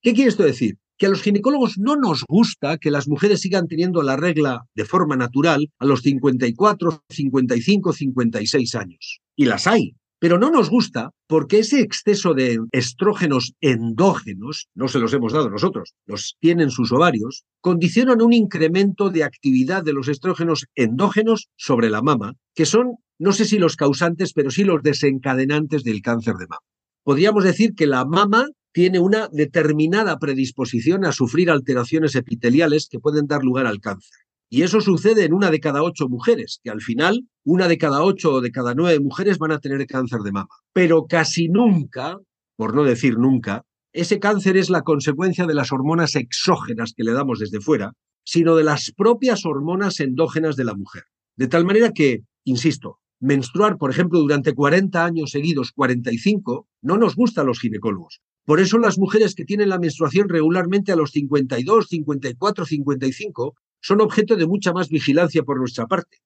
¿Qué 0.00 0.14
quiere 0.14 0.30
esto 0.30 0.42
decir? 0.42 0.78
Que 0.96 1.04
a 1.04 1.10
los 1.10 1.20
ginecólogos 1.20 1.76
no 1.76 1.96
nos 1.96 2.24
gusta 2.26 2.78
que 2.78 2.90
las 2.90 3.08
mujeres 3.08 3.40
sigan 3.40 3.68
teniendo 3.68 4.02
la 4.02 4.16
regla 4.16 4.62
de 4.74 4.86
forma 4.86 5.14
natural 5.14 5.70
a 5.80 5.84
los 5.84 6.00
54, 6.00 7.04
55, 7.10 7.92
56 7.92 8.74
años. 8.74 9.20
Y 9.36 9.44
las 9.44 9.66
hay, 9.66 9.96
pero 10.22 10.38
no 10.38 10.52
nos 10.52 10.70
gusta 10.70 11.10
porque 11.26 11.58
ese 11.58 11.80
exceso 11.80 12.32
de 12.32 12.60
estrógenos 12.70 13.54
endógenos, 13.60 14.68
no 14.72 14.86
se 14.86 15.00
los 15.00 15.12
hemos 15.14 15.32
dado 15.32 15.50
nosotros, 15.50 15.94
los 16.06 16.36
tienen 16.38 16.70
sus 16.70 16.92
ovarios, 16.92 17.42
condicionan 17.60 18.22
un 18.22 18.32
incremento 18.32 19.10
de 19.10 19.24
actividad 19.24 19.82
de 19.82 19.92
los 19.92 20.06
estrógenos 20.06 20.66
endógenos 20.76 21.48
sobre 21.56 21.90
la 21.90 22.02
mama, 22.02 22.34
que 22.54 22.66
son, 22.66 22.98
no 23.18 23.32
sé 23.32 23.46
si 23.46 23.58
los 23.58 23.74
causantes, 23.74 24.32
pero 24.32 24.52
sí 24.52 24.62
los 24.62 24.80
desencadenantes 24.84 25.82
del 25.82 26.02
cáncer 26.02 26.34
de 26.34 26.46
mama. 26.46 26.62
Podríamos 27.02 27.42
decir 27.42 27.74
que 27.74 27.88
la 27.88 28.04
mama 28.04 28.46
tiene 28.70 29.00
una 29.00 29.26
determinada 29.26 30.20
predisposición 30.20 31.04
a 31.04 31.10
sufrir 31.10 31.50
alteraciones 31.50 32.14
epiteliales 32.14 32.86
que 32.88 33.00
pueden 33.00 33.26
dar 33.26 33.42
lugar 33.42 33.66
al 33.66 33.80
cáncer. 33.80 34.21
Y 34.54 34.64
eso 34.64 34.82
sucede 34.82 35.24
en 35.24 35.32
una 35.32 35.50
de 35.50 35.60
cada 35.60 35.82
ocho 35.82 36.10
mujeres, 36.10 36.60
que 36.62 36.68
al 36.68 36.82
final 36.82 37.26
una 37.42 37.68
de 37.68 37.78
cada 37.78 38.02
ocho 38.02 38.34
o 38.34 38.40
de 38.42 38.50
cada 38.50 38.74
nueve 38.74 39.00
mujeres 39.00 39.38
van 39.38 39.50
a 39.50 39.60
tener 39.60 39.86
cáncer 39.86 40.20
de 40.20 40.30
mama. 40.30 40.50
Pero 40.74 41.06
casi 41.06 41.48
nunca, 41.48 42.18
por 42.54 42.74
no 42.74 42.84
decir 42.84 43.16
nunca, 43.16 43.64
ese 43.94 44.18
cáncer 44.20 44.58
es 44.58 44.68
la 44.68 44.82
consecuencia 44.82 45.46
de 45.46 45.54
las 45.54 45.72
hormonas 45.72 46.16
exógenas 46.16 46.92
que 46.94 47.02
le 47.02 47.14
damos 47.14 47.38
desde 47.38 47.62
fuera, 47.62 47.94
sino 48.26 48.54
de 48.54 48.64
las 48.64 48.92
propias 48.94 49.46
hormonas 49.46 50.00
endógenas 50.00 50.54
de 50.54 50.64
la 50.64 50.74
mujer. 50.74 51.04
De 51.34 51.48
tal 51.48 51.64
manera 51.64 51.92
que, 51.92 52.18
insisto, 52.44 52.98
menstruar, 53.20 53.78
por 53.78 53.90
ejemplo, 53.90 54.18
durante 54.18 54.52
40 54.52 55.02
años 55.02 55.30
seguidos, 55.30 55.72
45, 55.72 56.68
no 56.82 56.98
nos 56.98 57.16
gusta 57.16 57.40
a 57.40 57.44
los 57.44 57.58
ginecólogos. 57.58 58.20
Por 58.44 58.60
eso 58.60 58.76
las 58.76 58.98
mujeres 58.98 59.34
que 59.34 59.46
tienen 59.46 59.70
la 59.70 59.78
menstruación 59.78 60.28
regularmente 60.28 60.92
a 60.92 60.96
los 60.96 61.12
52, 61.12 61.86
54, 61.88 62.66
55 62.66 63.54
son 63.82 64.00
objeto 64.00 64.36
de 64.36 64.46
mucha 64.46 64.72
más 64.72 64.88
vigilancia 64.88 65.42
por 65.42 65.58
nuestra 65.58 65.86
parte, 65.86 66.18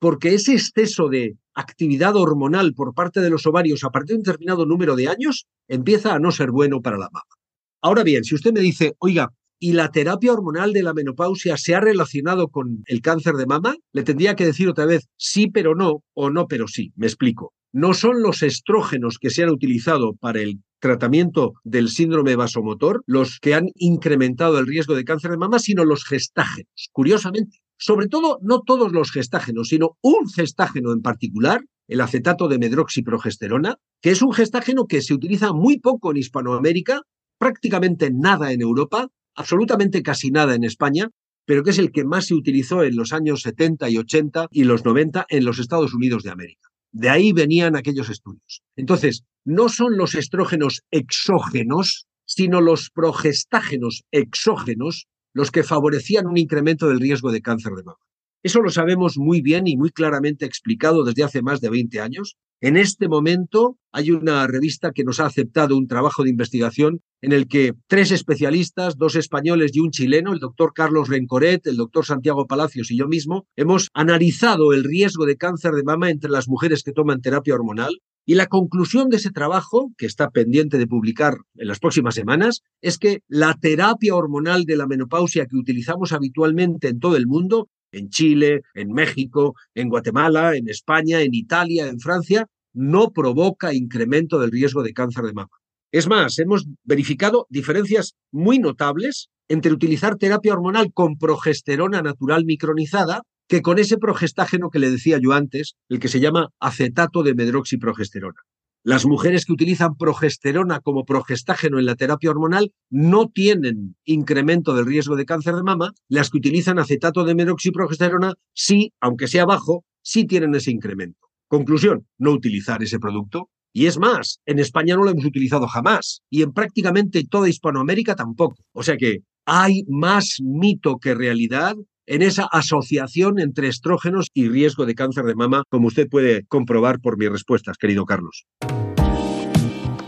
porque 0.00 0.34
ese 0.34 0.54
exceso 0.54 1.08
de 1.08 1.36
actividad 1.54 2.16
hormonal 2.16 2.74
por 2.74 2.94
parte 2.94 3.20
de 3.20 3.30
los 3.30 3.46
ovarios 3.46 3.84
a 3.84 3.90
partir 3.90 4.14
de 4.14 4.16
un 4.16 4.22
determinado 4.24 4.66
número 4.66 4.96
de 4.96 5.08
años 5.08 5.46
empieza 5.68 6.14
a 6.14 6.18
no 6.18 6.32
ser 6.32 6.50
bueno 6.50 6.80
para 6.82 6.98
la 6.98 7.10
mama. 7.12 7.36
Ahora 7.82 8.02
bien, 8.02 8.24
si 8.24 8.34
usted 8.34 8.52
me 8.52 8.60
dice, 8.60 8.94
oiga, 8.98 9.32
¿y 9.62 9.74
la 9.74 9.92
terapia 9.92 10.32
hormonal 10.32 10.72
de 10.72 10.82
la 10.82 10.92
menopausia 10.92 11.56
se 11.56 11.76
ha 11.76 11.80
relacionado 11.80 12.48
con 12.48 12.82
el 12.86 13.00
cáncer 13.00 13.34
de 13.34 13.46
mama? 13.46 13.76
Le 13.92 14.02
tendría 14.02 14.34
que 14.34 14.44
decir 14.44 14.68
otra 14.68 14.86
vez 14.86 15.06
sí, 15.16 15.46
pero 15.46 15.76
no, 15.76 16.02
o 16.14 16.30
no, 16.30 16.48
pero 16.48 16.66
sí. 16.66 16.92
Me 16.96 17.06
explico. 17.06 17.54
No 17.72 17.94
son 17.94 18.22
los 18.22 18.42
estrógenos 18.42 19.18
que 19.20 19.30
se 19.30 19.44
han 19.44 19.50
utilizado 19.50 20.14
para 20.14 20.40
el 20.40 20.64
tratamiento 20.80 21.52
del 21.62 21.90
síndrome 21.90 22.34
vasomotor 22.34 23.04
los 23.06 23.38
que 23.38 23.54
han 23.54 23.68
incrementado 23.76 24.58
el 24.58 24.66
riesgo 24.66 24.96
de 24.96 25.04
cáncer 25.04 25.30
de 25.30 25.36
mama, 25.36 25.60
sino 25.60 25.84
los 25.84 26.04
gestágenos. 26.04 26.88
Curiosamente, 26.90 27.58
sobre 27.78 28.08
todo 28.08 28.40
no 28.42 28.62
todos 28.62 28.90
los 28.90 29.12
gestágenos, 29.12 29.68
sino 29.68 29.96
un 30.02 30.28
gestágeno 30.28 30.92
en 30.92 31.02
particular, 31.02 31.60
el 31.86 32.00
acetato 32.00 32.48
de 32.48 32.58
medroxiprogesterona, 32.58 33.76
que 34.00 34.10
es 34.10 34.22
un 34.22 34.32
gestágeno 34.32 34.86
que 34.86 35.02
se 35.02 35.14
utiliza 35.14 35.52
muy 35.52 35.78
poco 35.78 36.10
en 36.10 36.16
Hispanoamérica, 36.16 37.02
prácticamente 37.38 38.10
nada 38.12 38.52
en 38.52 38.60
Europa, 38.60 39.06
absolutamente 39.34 40.02
casi 40.02 40.30
nada 40.30 40.54
en 40.54 40.64
España, 40.64 41.08
pero 41.44 41.62
que 41.62 41.70
es 41.70 41.78
el 41.78 41.92
que 41.92 42.04
más 42.04 42.26
se 42.26 42.34
utilizó 42.34 42.82
en 42.84 42.96
los 42.96 43.12
años 43.12 43.42
70 43.42 43.90
y 43.90 43.98
80 43.98 44.48
y 44.50 44.64
los 44.64 44.84
90 44.84 45.26
en 45.28 45.44
los 45.44 45.58
Estados 45.58 45.94
Unidos 45.94 46.22
de 46.22 46.30
América. 46.30 46.68
De 46.92 47.08
ahí 47.08 47.32
venían 47.32 47.74
aquellos 47.74 48.10
estudios. 48.10 48.62
Entonces, 48.76 49.24
no 49.44 49.68
son 49.68 49.96
los 49.96 50.14
estrógenos 50.14 50.82
exógenos, 50.90 52.06
sino 52.26 52.60
los 52.60 52.90
progestágenos 52.90 54.04
exógenos 54.10 55.06
los 55.34 55.50
que 55.50 55.62
favorecían 55.62 56.26
un 56.26 56.36
incremento 56.36 56.88
del 56.88 57.00
riesgo 57.00 57.32
de 57.32 57.40
cáncer 57.40 57.72
de 57.72 57.84
mama. 57.84 57.98
Eso 58.42 58.60
lo 58.60 58.70
sabemos 58.70 59.18
muy 59.18 59.40
bien 59.40 59.66
y 59.66 59.76
muy 59.76 59.90
claramente 59.90 60.44
explicado 60.46 61.04
desde 61.04 61.24
hace 61.24 61.42
más 61.42 61.60
de 61.60 61.70
20 61.70 62.00
años 62.00 62.36
en 62.62 62.76
este 62.76 63.08
momento 63.08 63.76
hay 63.90 64.12
una 64.12 64.46
revista 64.46 64.92
que 64.92 65.02
nos 65.02 65.18
ha 65.18 65.26
aceptado 65.26 65.76
un 65.76 65.88
trabajo 65.88 66.22
de 66.22 66.30
investigación 66.30 67.00
en 67.20 67.32
el 67.32 67.48
que 67.48 67.72
tres 67.88 68.12
especialistas, 68.12 68.96
dos 68.96 69.16
españoles 69.16 69.72
y 69.74 69.80
un 69.80 69.90
chileno, 69.90 70.32
el 70.32 70.38
doctor 70.38 70.72
Carlos 70.72 71.08
Rencoret, 71.08 71.66
el 71.66 71.76
doctor 71.76 72.06
Santiago 72.06 72.46
Palacios 72.46 72.92
y 72.92 72.96
yo 72.96 73.08
mismo, 73.08 73.48
hemos 73.56 73.88
analizado 73.94 74.72
el 74.72 74.84
riesgo 74.84 75.26
de 75.26 75.36
cáncer 75.36 75.72
de 75.72 75.82
mama 75.82 76.10
entre 76.10 76.30
las 76.30 76.48
mujeres 76.48 76.84
que 76.84 76.92
toman 76.92 77.20
terapia 77.20 77.56
hormonal. 77.56 77.98
Y 78.24 78.36
la 78.36 78.46
conclusión 78.46 79.08
de 79.08 79.16
ese 79.16 79.30
trabajo, 79.30 79.90
que 79.98 80.06
está 80.06 80.30
pendiente 80.30 80.78
de 80.78 80.86
publicar 80.86 81.38
en 81.56 81.66
las 81.66 81.80
próximas 81.80 82.14
semanas, 82.14 82.62
es 82.80 82.96
que 82.96 83.22
la 83.26 83.54
terapia 83.60 84.14
hormonal 84.14 84.62
de 84.66 84.76
la 84.76 84.86
menopausia 84.86 85.46
que 85.46 85.56
utilizamos 85.56 86.12
habitualmente 86.12 86.86
en 86.86 87.00
todo 87.00 87.16
el 87.16 87.26
mundo 87.26 87.68
en 87.92 88.08
Chile, 88.08 88.62
en 88.74 88.92
México, 88.92 89.54
en 89.74 89.88
Guatemala, 89.88 90.56
en 90.56 90.68
España, 90.68 91.20
en 91.20 91.34
Italia, 91.34 91.86
en 91.86 92.00
Francia, 92.00 92.46
no 92.72 93.12
provoca 93.12 93.74
incremento 93.74 94.38
del 94.40 94.50
riesgo 94.50 94.82
de 94.82 94.94
cáncer 94.94 95.24
de 95.24 95.34
mama. 95.34 95.50
Es 95.92 96.08
más, 96.08 96.38
hemos 96.38 96.66
verificado 96.84 97.46
diferencias 97.50 98.14
muy 98.30 98.58
notables 98.58 99.28
entre 99.48 99.72
utilizar 99.72 100.16
terapia 100.16 100.54
hormonal 100.54 100.92
con 100.94 101.18
progesterona 101.18 102.00
natural 102.00 102.46
micronizada 102.46 103.22
que 103.46 103.60
con 103.60 103.78
ese 103.78 103.98
progestágeno 103.98 104.70
que 104.70 104.78
le 104.78 104.90
decía 104.90 105.18
yo 105.20 105.32
antes, 105.32 105.74
el 105.90 106.00
que 106.00 106.08
se 106.08 106.20
llama 106.20 106.48
acetato 106.58 107.22
de 107.22 107.34
medroxiprogesterona. 107.34 108.40
Las 108.84 109.06
mujeres 109.06 109.46
que 109.46 109.52
utilizan 109.52 109.94
progesterona 109.94 110.80
como 110.80 111.04
progestágeno 111.04 111.78
en 111.78 111.86
la 111.86 111.94
terapia 111.94 112.30
hormonal 112.30 112.72
no 112.90 113.28
tienen 113.28 113.94
incremento 114.04 114.74
del 114.74 114.86
riesgo 114.86 115.14
de 115.14 115.24
cáncer 115.24 115.54
de 115.54 115.62
mama. 115.62 115.92
Las 116.08 116.30
que 116.30 116.38
utilizan 116.38 116.80
acetato 116.80 117.22
de 117.22 117.36
meroxiprogesterona 117.36 118.34
sí, 118.52 118.92
aunque 119.00 119.28
sea 119.28 119.44
bajo, 119.44 119.84
sí 120.02 120.24
tienen 120.24 120.56
ese 120.56 120.72
incremento. 120.72 121.28
Conclusión, 121.46 122.08
no 122.18 122.32
utilizar 122.32 122.82
ese 122.82 122.98
producto. 122.98 123.50
Y 123.72 123.86
es 123.86 123.98
más, 123.98 124.40
en 124.46 124.58
España 124.58 124.96
no 124.96 125.04
lo 125.04 125.10
hemos 125.10 125.24
utilizado 125.24 125.68
jamás 125.68 126.22
y 126.28 126.42
en 126.42 126.52
prácticamente 126.52 127.22
toda 127.24 127.48
Hispanoamérica 127.48 128.16
tampoco. 128.16 128.56
O 128.72 128.82
sea 128.82 128.96
que 128.96 129.20
hay 129.46 129.84
más 129.86 130.38
mito 130.40 130.98
que 130.98 131.14
realidad 131.14 131.76
en 132.06 132.22
esa 132.22 132.44
asociación 132.50 133.38
entre 133.38 133.68
estrógenos 133.68 134.28
y 134.34 134.48
riesgo 134.48 134.86
de 134.86 134.94
cáncer 134.94 135.24
de 135.24 135.34
mama, 135.34 135.62
como 135.68 135.86
usted 135.86 136.08
puede 136.08 136.44
comprobar 136.46 137.00
por 137.00 137.16
mis 137.16 137.30
respuestas, 137.30 137.78
querido 137.78 138.04
Carlos. 138.04 138.46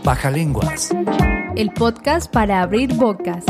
Baja 0.03 0.29
Lenguas. 0.29 0.91
El 1.55 1.71
podcast 1.71 2.31
para 2.31 2.61
abrir 2.61 2.93
bocas. 2.95 3.45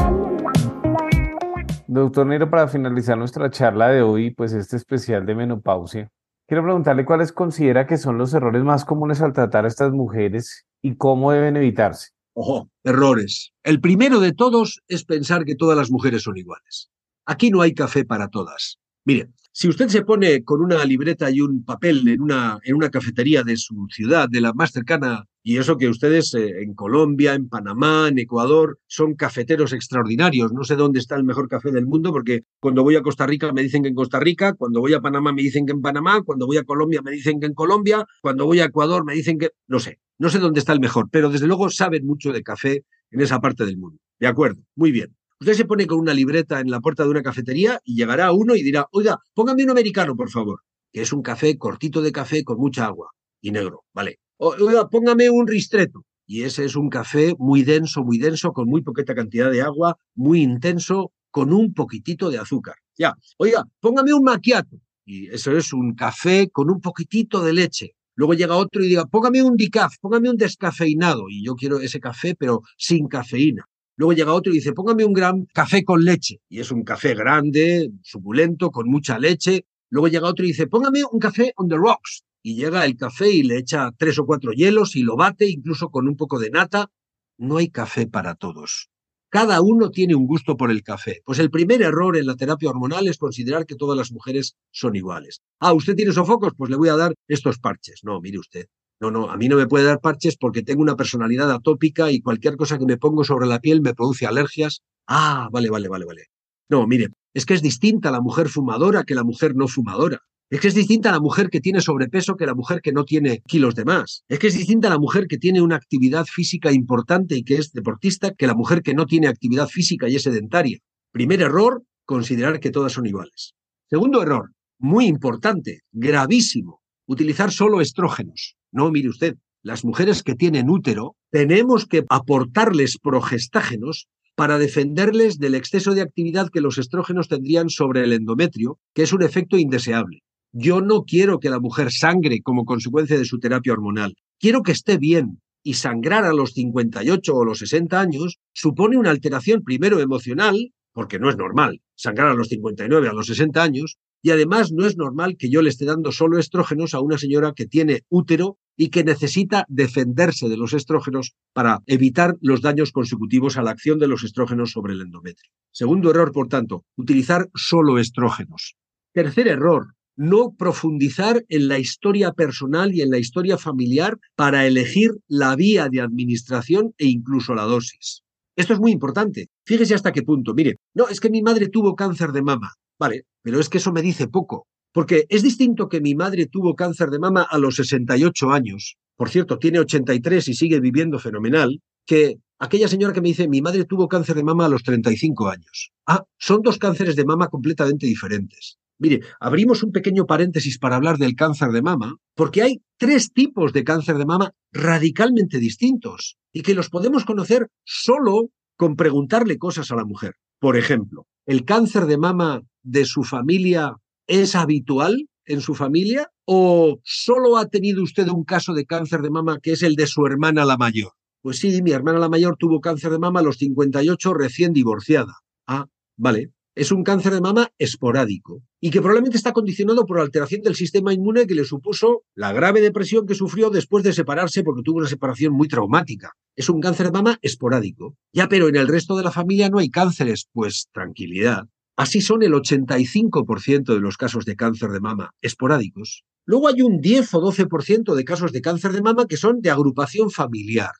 Doctor 1.88 2.28
Nero, 2.28 2.50
para 2.50 2.68
finalizar 2.68 3.18
nuestra 3.18 3.50
charla 3.50 3.90
de 3.90 4.02
hoy, 4.02 4.32
pues 4.32 4.54
este 4.54 4.76
especial 4.76 5.26
de 5.26 5.36
menopausia, 5.36 6.10
quiero 6.48 6.64
preguntarle 6.64 7.06
cuáles 7.06 7.32
considera 7.32 7.88
que 7.88 7.98
son 7.98 8.18
los 8.18 8.34
errores 8.34 8.64
más 8.64 8.86
comunes 8.86 9.22
al 9.22 9.34
tratar 9.34 9.66
a 9.66 9.68
estas 9.68 9.92
mujeres 9.92 10.66
y 10.82 10.96
cómo 10.96 11.32
deben 11.32 11.58
evitarse. 11.58 12.10
Ojo, 12.34 12.70
errores. 12.84 13.54
El 13.64 13.80
primero 13.80 14.20
de 14.20 14.34
todos 14.34 14.82
es 14.88 15.06
pensar 15.06 15.46
que 15.46 15.56
todas 15.56 15.78
las 15.78 15.90
mujeres 15.90 16.24
son 16.24 16.38
iguales. 16.38 16.92
Aquí 17.26 17.50
no 17.50 17.62
hay 17.62 17.74
café 17.74 18.06
para 18.06 18.28
todas. 18.30 18.78
Mire, 19.04 19.30
si 19.52 19.70
usted 19.70 19.88
se 19.88 20.04
pone 20.04 20.44
con 20.44 20.62
una 20.62 20.84
libreta 20.84 21.32
y 21.32 21.40
un 21.40 21.64
papel 21.64 22.08
en 22.08 22.22
una, 22.22 22.60
en 22.64 22.76
una 22.76 22.90
cafetería 22.90 23.42
de 23.44 23.56
su 23.56 23.88
ciudad, 23.90 24.28
de 24.30 24.42
la 24.42 24.52
más 24.52 24.72
cercana, 24.72 25.26
y 25.44 25.58
eso 25.58 25.78
que 25.78 25.88
ustedes 25.88 26.34
eh, 26.34 26.62
en 26.62 26.74
Colombia, 26.74 27.36
en 27.36 27.48
Panamá, 27.48 28.08
en 28.10 28.20
Ecuador, 28.20 28.80
son 28.88 29.16
cafeteros 29.16 29.74
extraordinarios. 29.74 30.52
No 30.52 30.64
sé 30.64 30.76
dónde 30.76 31.00
está 31.00 31.16
el 31.16 31.24
mejor 31.24 31.48
café 31.48 31.72
del 31.72 31.86
mundo, 31.86 32.12
porque 32.12 32.42
cuando 32.60 32.84
voy 32.84 32.96
a 32.96 33.02
Costa 33.02 33.26
Rica 33.26 33.54
me 33.54 33.64
dicen 33.64 33.84
que 33.84 33.90
en 33.90 33.96
Costa 33.96 34.20
Rica, 34.20 34.54
cuando 34.54 34.82
voy 34.82 34.94
a 34.94 35.02
Panamá 35.02 35.32
me 35.32 35.42
dicen 35.42 35.66
que 35.66 35.72
en 35.72 35.82
Panamá, 35.82 36.22
cuando 36.24 36.48
voy 36.48 36.58
a 36.58 36.64
Colombia 36.64 37.02
me 37.02 37.12
dicen 37.12 37.40
que 37.40 37.46
en 37.46 37.54
Colombia, 37.54 38.06
cuando 38.22 38.46
voy 38.46 38.60
a 38.60 38.66
Ecuador 38.66 39.06
me 39.06 39.14
dicen 39.14 39.38
que... 39.38 39.52
No 39.68 39.80
sé, 39.80 40.00
no 40.18 40.30
sé 40.30 40.40
dónde 40.40 40.60
está 40.60 40.74
el 40.74 40.80
mejor, 40.80 41.10
pero 41.12 41.30
desde 41.30 41.48
luego 41.48 41.70
saben 41.70 42.06
mucho 42.06 42.34
de 42.34 42.44
café 42.44 42.84
en 43.12 43.22
esa 43.22 43.40
parte 43.40 43.66
del 43.66 43.78
mundo. 43.78 44.00
De 44.20 44.28
acuerdo, 44.28 44.62
muy 44.76 44.92
bien. 44.92 45.16
Usted 45.42 45.54
se 45.54 45.66
pone 45.66 45.86
con 45.86 46.00
una 46.00 46.14
libreta 46.14 46.62
en 46.62 46.72
la 46.72 46.80
puerta 46.80 47.04
de 47.04 47.10
una 47.10 47.22
cafetería 47.22 47.80
y 47.84 47.96
llegará 47.96 48.32
uno 48.32 48.56
y 48.56 48.64
dirá, 48.64 48.88
oiga, 48.92 49.20
póngame 49.34 49.66
un 49.66 49.72
americano, 49.72 50.16
por 50.16 50.30
favor, 50.30 50.62
que 50.94 51.02
es 51.02 51.12
un 51.12 51.22
café 51.22 51.58
cortito 51.58 52.02
de 52.02 52.14
café 52.14 52.46
con 52.46 52.58
mucha 52.58 52.86
agua 52.86 53.10
y 53.42 53.52
negro, 53.52 53.84
¿vale? 53.94 54.20
Oiga, 54.38 54.88
póngame 54.88 55.30
un 55.30 55.46
ristreto. 55.46 56.06
Y 56.26 56.44
ese 56.44 56.64
es 56.64 56.76
un 56.78 56.90
café 56.90 57.34
muy 57.38 57.64
denso, 57.64 58.04
muy 58.04 58.18
denso, 58.18 58.54
con 58.54 58.68
muy 58.70 58.82
poquita 58.82 59.14
cantidad 59.14 59.52
de 59.52 59.62
agua, 59.62 59.98
muy 60.16 60.42
intenso, 60.42 61.12
con 61.32 61.52
un 61.52 61.74
poquitito 61.74 62.30
de 62.30 62.38
azúcar. 62.38 62.76
Ya, 62.98 63.14
oiga, 63.38 63.66
póngame 63.82 64.14
un 64.14 64.24
macchiato. 64.24 64.78
Y 65.06 65.28
eso 65.28 65.56
es 65.56 65.74
un 65.74 65.96
café 65.96 66.50
con 66.50 66.72
un 66.72 66.80
poquitito 66.80 67.44
de 67.44 67.54
leche. 67.54 67.92
Luego 68.16 68.34
llega 68.34 68.56
otro 68.56 68.82
y 68.82 68.88
diga, 68.88 69.06
póngame 69.06 69.44
un 69.44 69.58
decaf, 69.58 69.96
póngame 70.00 70.30
un 70.30 70.38
descafeinado. 70.38 71.26
Y 71.30 71.46
yo 71.46 71.56
quiero 71.56 71.80
ese 71.82 72.00
café, 72.00 72.36
pero 72.36 72.62
sin 72.78 73.08
cafeína. 73.08 73.66
Luego 73.98 74.14
llega 74.14 74.34
otro 74.34 74.52
y 74.52 74.56
dice, 74.56 74.74
póngame 74.74 75.06
un 75.06 75.14
gran 75.14 75.46
café 75.54 75.84
con 75.84 76.04
leche. 76.04 76.42
Y 76.50 76.60
es 76.60 76.72
un 76.72 76.84
café 76.84 77.16
grande, 77.16 77.92
suculento, 78.04 78.72
con 78.72 78.90
mucha 78.90 79.18
leche. 79.20 79.66
Luego 79.90 80.08
llega 80.08 80.28
otro 80.28 80.44
y 80.44 80.50
dice, 80.50 80.68
póngame 80.68 81.04
un 81.10 81.20
café 81.20 81.54
on 81.56 81.70
the 81.70 81.78
rocks. 81.78 82.24
Y 82.44 82.56
llega 82.56 82.86
el 82.86 82.98
café 82.98 83.30
y 83.32 83.44
le 83.44 83.58
echa 83.58 83.92
tres 83.98 84.20
o 84.20 84.26
cuatro 84.26 84.52
hielos 84.52 84.96
y 84.96 85.04
lo 85.04 85.16
bate, 85.16 85.50
incluso 85.50 85.90
con 85.90 86.08
un 86.08 86.16
poco 86.18 86.40
de 86.40 86.50
nata. 86.50 86.92
No 87.38 87.58
hay 87.58 87.70
café 87.70 88.06
para 88.06 88.36
todos. 88.36 88.90
Cada 89.30 89.62
uno 89.62 89.90
tiene 89.90 90.16
un 90.16 90.28
gusto 90.28 90.56
por 90.56 90.72
el 90.72 90.84
café. 90.84 91.22
Pues 91.26 91.40
el 91.40 91.50
primer 91.50 91.82
error 91.82 92.16
en 92.16 92.26
la 92.26 92.36
terapia 92.36 92.70
hormonal 92.70 93.08
es 93.08 93.18
considerar 93.18 93.66
que 93.66 93.76
todas 93.76 93.98
las 93.98 94.12
mujeres 94.12 94.56
son 94.72 94.96
iguales. 94.96 95.42
Ah, 95.60 95.74
¿usted 95.74 95.96
tiene 95.96 96.12
sofocos? 96.12 96.54
Pues 96.56 96.70
le 96.70 96.78
voy 96.78 96.90
a 96.90 96.96
dar 96.96 97.14
estos 97.28 97.60
parches. 97.60 98.02
No, 98.04 98.22
mire 98.22 98.40
usted. 98.40 98.68
No, 99.00 99.12
no, 99.12 99.30
a 99.30 99.38
mí 99.38 99.50
no 99.50 99.58
me 99.58 99.68
puede 99.68 99.86
dar 99.86 100.00
parches 100.00 100.38
porque 100.38 100.64
tengo 100.64 100.82
una 100.82 100.96
personalidad 100.96 101.52
atópica 101.52 102.12
y 102.12 102.22
cualquier 102.22 102.56
cosa 102.56 102.78
que 102.78 102.86
me 102.86 102.98
pongo 102.98 103.24
sobre 103.24 103.46
la 103.46 103.60
piel 103.60 103.82
me 103.82 103.94
produce 103.94 104.26
alergias. 104.26 104.82
Ah, 105.08 105.50
vale, 105.52 105.70
vale, 105.70 105.90
vale, 105.90 106.06
vale. 106.06 106.24
No, 106.70 106.88
mire, 106.88 107.10
es 107.34 107.46
que 107.46 107.54
es 107.54 107.62
distinta 107.62 108.12
la 108.12 108.22
mujer 108.22 108.48
fumadora 108.48 109.04
que 109.04 109.16
la 109.16 109.24
mujer 109.24 109.56
no 109.56 109.68
fumadora. 109.68 110.22
Es 110.50 110.62
que 110.62 110.68
es 110.68 110.76
distinta 110.76 111.12
la 111.12 111.20
mujer 111.20 111.50
que 111.50 111.60
tiene 111.60 111.82
sobrepeso 111.82 112.36
que 112.36 112.46
la 112.46 112.54
mujer 112.54 112.82
que 112.82 112.92
no 112.92 113.04
tiene 113.04 113.42
kilos 113.48 113.76
de 113.76 113.84
más. 113.84 114.24
Es 114.30 114.40
que 114.40 114.48
es 114.48 114.54
distinta 114.54 114.90
la 114.90 115.00
mujer 115.00 115.28
que 115.28 115.38
tiene 115.38 115.62
una 115.62 115.76
actividad 115.76 116.26
física 116.26 116.72
importante 116.72 117.36
y 117.36 117.44
que 117.44 117.56
es 117.56 117.72
deportista 117.74 118.32
que 118.32 118.48
la 118.48 118.54
mujer 118.54 118.82
que 118.82 118.94
no 118.94 119.06
tiene 119.06 119.28
actividad 119.28 119.68
física 119.68 120.08
y 120.08 120.16
es 120.16 120.24
sedentaria. 120.24 120.78
Primer 121.12 121.42
error, 121.42 121.84
considerar 122.06 122.60
que 122.60 122.72
todas 122.72 122.94
son 122.94 123.08
iguales. 123.08 123.56
Segundo 123.90 124.22
error, 124.22 124.52
muy 124.80 125.08
importante, 125.08 125.82
gravísimo, 125.92 126.82
utilizar 127.08 127.52
solo 127.52 127.82
estrógenos. 127.82 128.56
No, 128.76 128.92
mire 128.92 129.08
usted, 129.08 129.38
las 129.64 129.86
mujeres 129.86 130.22
que 130.22 130.36
tienen 130.36 130.70
útero, 130.70 131.16
tenemos 131.32 131.86
que 131.86 132.04
aportarles 132.10 132.98
progestágenos 133.02 134.10
para 134.36 134.58
defenderles 134.58 135.40
del 135.40 135.56
exceso 135.56 135.94
de 135.94 136.02
actividad 136.02 136.50
que 136.50 136.60
los 136.60 136.78
estrógenos 136.78 137.30
tendrían 137.30 137.70
sobre 137.70 138.04
el 138.04 138.12
endometrio, 138.12 138.78
que 138.94 139.04
es 139.04 139.14
un 139.14 139.24
efecto 139.24 139.58
indeseable. 139.58 140.24
Yo 140.52 140.82
no 140.82 141.04
quiero 141.04 141.40
que 141.40 141.50
la 141.50 141.62
mujer 141.62 141.90
sangre 141.90 142.42
como 142.42 142.66
consecuencia 142.66 143.18
de 143.18 143.24
su 143.24 143.40
terapia 143.40 143.72
hormonal. 143.72 144.14
Quiero 144.42 144.62
que 144.62 144.74
esté 144.74 144.98
bien. 144.98 145.42
Y 145.64 145.76
sangrar 145.76 146.26
a 146.26 146.34
los 146.34 146.52
58 146.52 147.34
o 147.34 147.46
los 147.46 147.60
60 147.60 148.00
años 148.00 148.40
supone 148.54 148.98
una 148.98 149.10
alteración 149.10 149.64
primero 149.64 150.02
emocional, 150.02 150.74
porque 150.92 151.18
no 151.18 151.30
es 151.30 151.38
normal 151.38 151.82
sangrar 151.96 152.28
a 152.28 152.34
los 152.36 152.50
59 152.50 153.08
a 153.08 153.14
los 153.14 153.28
60 153.28 153.64
años, 153.64 153.98
y 154.26 154.32
además 154.32 154.72
no 154.72 154.88
es 154.88 154.98
normal 154.98 155.36
que 155.38 155.52
yo 155.52 155.62
le 155.62 155.70
esté 155.70 155.86
dando 155.86 156.12
solo 156.12 156.40
estrógenos 156.40 156.96
a 156.96 157.00
una 157.00 157.20
señora 157.20 157.54
que 157.56 157.68
tiene 157.68 158.02
útero 158.10 158.58
y 158.76 158.90
que 158.90 159.04
necesita 159.04 159.66
defenderse 159.70 160.50
de 160.50 160.58
los 160.58 160.74
estrógenos 160.74 161.36
para 161.54 161.84
evitar 161.86 162.34
los 162.42 162.64
daños 162.64 162.92
consecutivos 162.92 163.56
a 163.56 163.62
la 163.62 163.70
acción 163.70 164.00
de 164.00 164.08
los 164.08 164.24
estrógenos 164.24 164.72
sobre 164.72 164.94
el 164.94 165.02
endometrio. 165.02 165.52
Segundo 165.72 166.10
error, 166.10 166.32
por 166.32 166.48
tanto, 166.48 166.86
utilizar 166.98 167.50
solo 167.54 168.00
estrógenos. 168.00 168.74
Tercer 169.14 169.48
error, 169.48 169.94
no 170.16 170.56
profundizar 170.58 171.46
en 171.48 171.68
la 171.68 171.78
historia 171.78 172.32
personal 172.32 172.96
y 172.96 173.02
en 173.02 173.12
la 173.12 173.20
historia 173.20 173.60
familiar 173.60 174.18
para 174.36 174.66
elegir 174.66 175.12
la 175.28 175.56
vía 175.56 175.88
de 175.88 176.02
administración 176.02 176.96
e 176.98 177.06
incluso 177.06 177.54
la 177.54 177.66
dosis. 177.66 178.24
Esto 178.56 178.74
es 178.74 178.80
muy 178.80 178.92
importante. 178.92 179.50
Fíjese 179.68 179.94
hasta 179.94 180.12
qué 180.12 180.24
punto. 180.24 180.56
Mire, 180.56 180.78
no, 180.96 181.10
es 181.10 181.20
que 181.20 181.30
mi 181.30 181.44
madre 181.44 181.68
tuvo 181.68 181.96
cáncer 181.96 182.32
de 182.32 182.42
mama. 182.42 182.74
Vale, 183.00 183.24
pero 183.42 183.60
es 183.60 183.70
que 183.70 183.78
eso 183.78 183.92
me 183.92 184.02
dice 184.02 184.28
poco. 184.28 184.68
Porque 184.92 185.26
es 185.30 185.44
distinto 185.44 185.90
que 185.90 186.00
mi 186.00 186.16
madre 186.16 186.46
tuvo 186.46 186.76
cáncer 186.76 187.10
de 187.10 187.20
mama 187.20 187.46
a 187.50 187.58
los 187.58 187.76
68 187.76 188.52
años, 188.52 188.98
por 189.16 189.30
cierto, 189.30 189.58
tiene 189.60 189.80
83 189.80 190.48
y 190.50 190.54
sigue 190.54 190.80
viviendo 190.80 191.20
fenomenal, 191.20 191.82
que 192.06 192.36
aquella 192.60 192.88
señora 192.88 193.14
que 193.14 193.22
me 193.22 193.30
dice, 193.30 193.48
mi 193.48 193.62
madre 193.62 193.86
tuvo 193.86 194.08
cáncer 194.08 194.36
de 194.36 194.44
mama 194.44 194.66
a 194.66 194.70
los 194.70 194.84
35 194.84 195.50
años. 195.50 195.92
Ah, 196.06 196.24
son 196.38 196.62
dos 196.62 196.78
cánceres 196.78 197.16
de 197.16 197.26
mama 197.26 197.48
completamente 197.48 198.06
diferentes. 198.06 198.78
Mire, 198.98 199.22
abrimos 199.40 199.84
un 199.84 199.92
pequeño 199.92 200.26
paréntesis 200.26 200.80
para 200.80 200.96
hablar 200.96 201.18
del 201.18 201.36
cáncer 201.36 201.70
de 201.70 201.82
mama, 201.82 202.16
porque 202.34 202.62
hay 202.62 202.82
tres 202.98 203.34
tipos 203.34 203.74
de 203.74 203.84
cáncer 203.84 204.18
de 204.18 204.26
mama 204.26 204.52
radicalmente 204.72 205.60
distintos 205.60 206.38
y 206.54 206.62
que 206.62 206.76
los 206.76 206.90
podemos 206.90 207.26
conocer 207.26 207.68
solo 207.84 208.50
con 208.78 208.96
preguntarle 208.96 209.58
cosas 209.58 209.92
a 209.92 209.96
la 209.96 210.06
mujer. 210.06 210.36
Por 210.60 210.78
ejemplo, 210.78 211.28
¿el 211.46 211.66
cáncer 211.66 212.06
de 212.06 212.18
mama 212.18 212.62
de 212.86 213.06
su 213.06 213.24
familia 213.24 213.96
es 214.28 214.56
habitual 214.56 215.28
en 215.46 215.62
su 215.62 215.76
familia 215.76 216.32
o 216.46 217.00
solo 217.04 217.58
ha 217.58 217.68
tenido 217.68 218.04
usted 218.04 218.28
un 218.30 218.44
caso 218.44 218.74
de 218.74 218.86
cáncer 218.86 219.22
de 219.22 219.30
mama 219.30 219.60
que 219.62 219.74
es 219.74 219.84
el 219.84 219.96
de 219.96 220.08
su 220.08 220.26
hermana 220.26 220.66
la 220.66 220.78
mayor? 220.78 221.12
Pues 221.42 221.60
sí, 221.60 221.82
mi 221.82 221.92
hermana 221.92 222.20
la 222.20 222.30
mayor 222.30 222.56
tuvo 222.58 222.80
cáncer 222.80 223.12
de 223.12 223.20
mama 223.20 223.40
a 223.40 223.44
los 223.44 223.58
58 223.58 224.34
recién 224.34 224.74
divorciada. 224.74 225.34
Ah, 225.68 225.88
vale. 226.18 226.52
Es 226.76 226.92
un 226.92 227.04
cáncer 227.04 227.34
de 227.34 227.40
mama 227.40 227.70
esporádico 227.78 228.62
y 228.82 228.90
que 228.90 229.00
probablemente 229.00 229.38
está 229.38 229.54
condicionado 229.54 230.06
por 230.06 230.18
la 230.18 230.24
alteración 230.24 230.62
del 230.62 230.76
sistema 230.76 231.14
inmune 231.14 231.48
que 231.48 231.56
le 231.56 231.64
supuso 231.64 232.24
la 232.36 232.52
grave 232.52 232.82
depresión 232.82 233.26
que 233.26 233.34
sufrió 233.34 233.70
después 233.70 234.04
de 234.04 234.12
separarse 234.12 234.62
porque 234.62 234.82
tuvo 234.84 234.98
una 234.98 235.08
separación 235.08 235.54
muy 235.54 235.70
traumática. 235.70 236.34
Es 236.56 236.68
un 236.68 236.82
cáncer 236.82 237.08
de 237.08 237.12
mama 237.14 237.40
esporádico. 237.42 238.18
Ya, 238.34 238.50
pero 238.50 238.68
en 238.68 238.76
el 238.76 238.90
resto 238.90 239.16
de 239.16 239.24
la 239.24 239.32
familia 239.32 239.70
no 239.70 239.80
hay 239.80 239.90
cánceres. 239.90 240.50
Pues 240.52 240.90
tranquilidad. 240.92 241.66
Así 241.98 242.20
son 242.20 242.44
el 242.44 242.52
85% 242.52 243.94
de 243.94 244.02
los 244.02 244.18
casos 244.18 244.44
de 244.44 244.58
cáncer 244.58 244.90
de 244.90 245.00
mama 245.00 245.32
esporádicos. 245.42 246.26
Luego 246.46 246.68
hay 246.68 246.82
un 246.82 247.00
10 247.00 247.34
o 247.36 247.42
12% 247.42 248.16
de 248.16 248.24
casos 248.26 248.52
de 248.52 248.62
cáncer 248.62 248.92
de 248.92 249.02
mama 249.02 249.28
que 249.28 249.38
son 249.38 249.62
de 249.62 249.72
agrupación 249.72 250.30
familiar. 250.30 250.92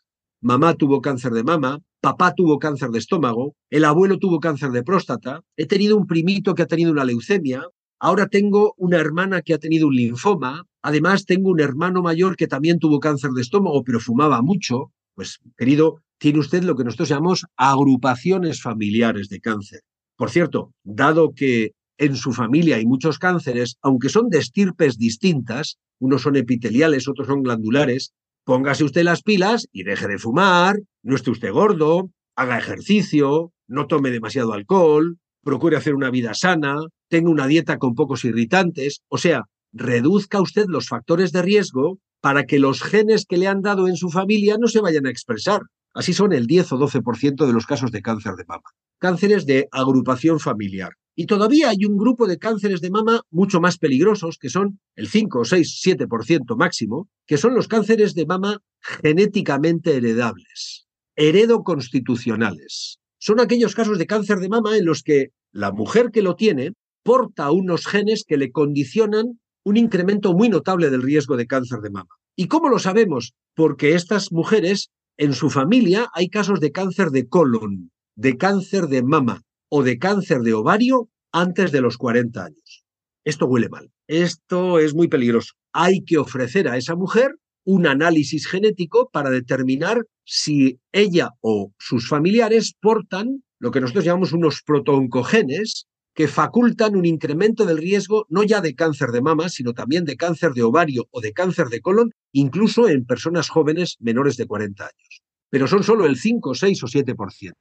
Mamá 0.42 0.76
tuvo 0.76 1.02
cáncer 1.02 1.34
de 1.34 1.44
mama, 1.44 1.80
papá 2.02 2.34
tuvo 2.34 2.60
cáncer 2.60 2.90
de 2.90 3.00
estómago, 3.00 3.56
el 3.70 3.84
abuelo 3.84 4.18
tuvo 4.20 4.40
cáncer 4.40 4.72
de 4.72 4.84
próstata, 4.84 5.42
he 5.58 5.66
tenido 5.66 5.98
un 5.98 6.08
primito 6.08 6.56
que 6.56 6.62
ha 6.62 6.68
tenido 6.68 6.92
una 6.92 7.04
leucemia, 7.04 7.68
ahora 8.00 8.28
tengo 8.28 8.74
una 8.78 8.98
hermana 8.98 9.42
que 9.42 9.54
ha 9.54 9.60
tenido 9.60 9.88
un 9.88 9.96
linfoma, 9.96 10.64
además 10.82 11.26
tengo 11.26 11.50
un 11.50 11.60
hermano 11.60 12.04
mayor 12.04 12.38
que 12.38 12.48
también 12.48 12.80
tuvo 12.80 13.00
cáncer 13.00 13.32
de 13.32 13.42
estómago 13.42 13.84
pero 13.84 14.00
fumaba 14.00 14.42
mucho. 14.42 14.92
Pues, 15.14 15.40
querido, 15.58 16.02
tiene 16.20 16.40
usted 16.40 16.64
lo 16.64 16.76
que 16.76 16.84
nosotros 16.84 17.10
llamamos 17.10 17.46
agrupaciones 17.58 18.62
familiares 18.62 19.30
de 19.30 19.40
cáncer. 19.42 19.82
Por 20.18 20.30
cierto, 20.30 20.72
dado 20.84 21.34
que 21.34 21.72
en 21.98 22.16
su 22.16 22.34
familia 22.34 22.78
hay 22.78 22.86
muchos 22.86 23.20
cánceres, 23.20 23.76
aunque 23.82 24.10
son 24.10 24.30
de 24.30 24.40
estirpes 24.40 24.98
distintas, 24.98 25.78
unos 26.00 26.22
son 26.22 26.36
epiteliales, 26.36 27.08
otros 27.08 27.28
son 27.28 27.44
glandulares, 27.44 28.12
póngase 28.44 28.84
usted 28.84 29.04
las 29.04 29.22
pilas 29.22 29.68
y 29.72 29.84
deje 29.84 30.08
de 30.08 30.18
fumar, 30.18 30.80
no 31.04 31.16
esté 31.16 31.32
usted 31.32 31.52
gordo, 31.52 32.10
haga 32.36 32.58
ejercicio, 32.58 33.52
no 33.68 33.88
tome 33.88 34.12
demasiado 34.12 34.54
alcohol, 34.54 35.18
procure 35.44 35.78
hacer 35.78 35.96
una 35.96 36.12
vida 36.12 36.34
sana, 36.34 36.76
tenga 37.10 37.30
una 37.30 37.48
dieta 37.48 37.78
con 37.78 37.96
pocos 37.96 38.26
irritantes, 38.26 39.02
o 39.10 39.18
sea, 39.18 39.44
reduzca 39.72 40.42
usted 40.42 40.66
los 40.68 40.88
factores 40.88 41.32
de 41.32 41.42
riesgo 41.42 42.00
para 42.22 42.46
que 42.46 42.60
los 42.60 42.82
genes 42.82 43.26
que 43.26 43.38
le 43.38 43.48
han 43.48 43.62
dado 43.62 43.88
en 43.88 43.96
su 43.96 44.10
familia 44.10 44.58
no 44.60 44.68
se 44.68 44.82
vayan 44.82 45.06
a 45.06 45.12
expresar. 45.12 45.62
Así 45.96 46.14
son 46.14 46.32
el 46.34 46.46
10 46.46 46.74
o 46.74 46.78
12% 46.78 47.48
de 47.48 47.54
los 47.54 47.66
casos 47.66 47.92
de 47.92 48.04
cáncer 48.04 48.36
de 48.36 48.46
mama 48.48 48.70
cánceres 49.00 49.46
de 49.46 49.68
agrupación 49.72 50.40
familiar. 50.40 50.94
Y 51.16 51.28
todavía 51.28 51.70
hay 51.70 51.86
un 51.86 51.96
grupo 51.96 52.28
de 52.28 52.38
cánceres 52.38 52.82
de 52.82 52.90
mama 52.90 53.22
mucho 53.30 53.62
más 53.62 53.78
peligrosos, 53.78 54.38
que 54.38 54.50
son 54.50 54.80
el 54.96 55.08
5, 55.08 55.46
6, 55.46 55.82
7% 55.86 56.58
máximo, 56.58 57.08
que 57.26 57.38
son 57.38 57.56
los 57.56 57.68
cánceres 57.68 58.16
de 58.16 58.26
mama 58.26 58.60
genéticamente 58.82 59.96
heredables, 59.96 60.88
heredoconstitucionales. 61.16 63.00
Son 63.18 63.40
aquellos 63.40 63.76
casos 63.76 63.98
de 63.98 64.08
cáncer 64.08 64.40
de 64.40 64.50
mama 64.50 64.76
en 64.76 64.86
los 64.86 65.04
que 65.04 65.28
la 65.52 65.72
mujer 65.72 66.12
que 66.12 66.22
lo 66.22 66.36
tiene 66.36 66.74
porta 67.04 67.52
unos 67.52 67.86
genes 67.86 68.26
que 68.28 68.38
le 68.38 68.52
condicionan 68.52 69.40
un 69.64 69.78
incremento 69.78 70.34
muy 70.34 70.50
notable 70.50 70.90
del 70.90 71.02
riesgo 71.02 71.38
de 71.38 71.48
cáncer 71.48 71.80
de 71.80 71.92
mama. 71.92 72.10
¿Y 72.36 72.48
cómo 72.48 72.70
lo 72.70 72.80
sabemos? 72.80 73.34
Porque 73.56 73.94
estas 73.94 74.32
mujeres, 74.32 74.90
en 75.18 75.34
su 75.34 75.50
familia, 75.50 76.08
hay 76.14 76.30
casos 76.30 76.60
de 76.60 76.72
cáncer 76.72 77.10
de 77.10 77.28
colon, 77.28 77.92
de 78.16 78.38
cáncer 78.38 78.88
de 78.88 79.04
mama 79.04 79.42
o 79.70 79.84
de 79.84 79.98
cáncer 79.98 80.42
de 80.42 80.54
ovario 80.54 81.10
antes 81.32 81.72
de 81.72 81.82
los 81.82 81.98
40 81.98 82.46
años. 82.46 82.86
Esto 83.24 83.46
huele 83.48 83.70
mal. 83.70 83.92
Esto 84.08 84.80
es 84.80 84.94
muy 84.94 85.08
peligroso. 85.08 85.54
Hay 85.74 86.04
que 86.04 86.18
ofrecer 86.18 86.68
a 86.68 86.78
esa 86.78 86.96
mujer 86.96 87.36
un 87.66 87.88
análisis 87.88 88.48
genético 88.48 89.10
para 89.12 89.32
determinar 89.32 90.06
si 90.24 90.80
ella 90.92 91.30
o 91.42 91.74
sus 91.80 92.08
familiares 92.08 92.76
portan 92.80 93.44
lo 93.60 93.72
que 93.72 93.82
nosotros 93.82 94.06
llamamos 94.06 94.34
unos 94.34 94.62
protooncogenes 94.64 95.88
que 96.16 96.30
facultan 96.30 96.96
un 96.96 97.06
incremento 97.06 97.66
del 97.66 97.78
riesgo 97.78 98.26
no 98.30 98.44
ya 98.44 98.62
de 98.62 98.74
cáncer 98.74 99.10
de 99.10 99.22
mama, 99.22 99.50
sino 99.50 99.74
también 99.74 100.06
de 100.06 100.16
cáncer 100.16 100.54
de 100.54 100.64
ovario 100.64 101.08
o 101.12 101.20
de 101.20 101.34
cáncer 101.34 101.68
de 101.68 101.82
colon, 101.82 102.12
incluso 102.32 102.88
en 102.88 103.06
personas 103.06 103.50
jóvenes 103.50 103.98
menores 104.00 104.38
de 104.38 104.48
40 104.48 104.84
años. 104.84 105.22
Pero 105.50 105.68
son 105.68 105.84
solo 105.84 106.06
el 106.06 106.16
5, 106.16 106.56
6 106.56 106.84
o 106.84 106.88
7%. 106.88 107.54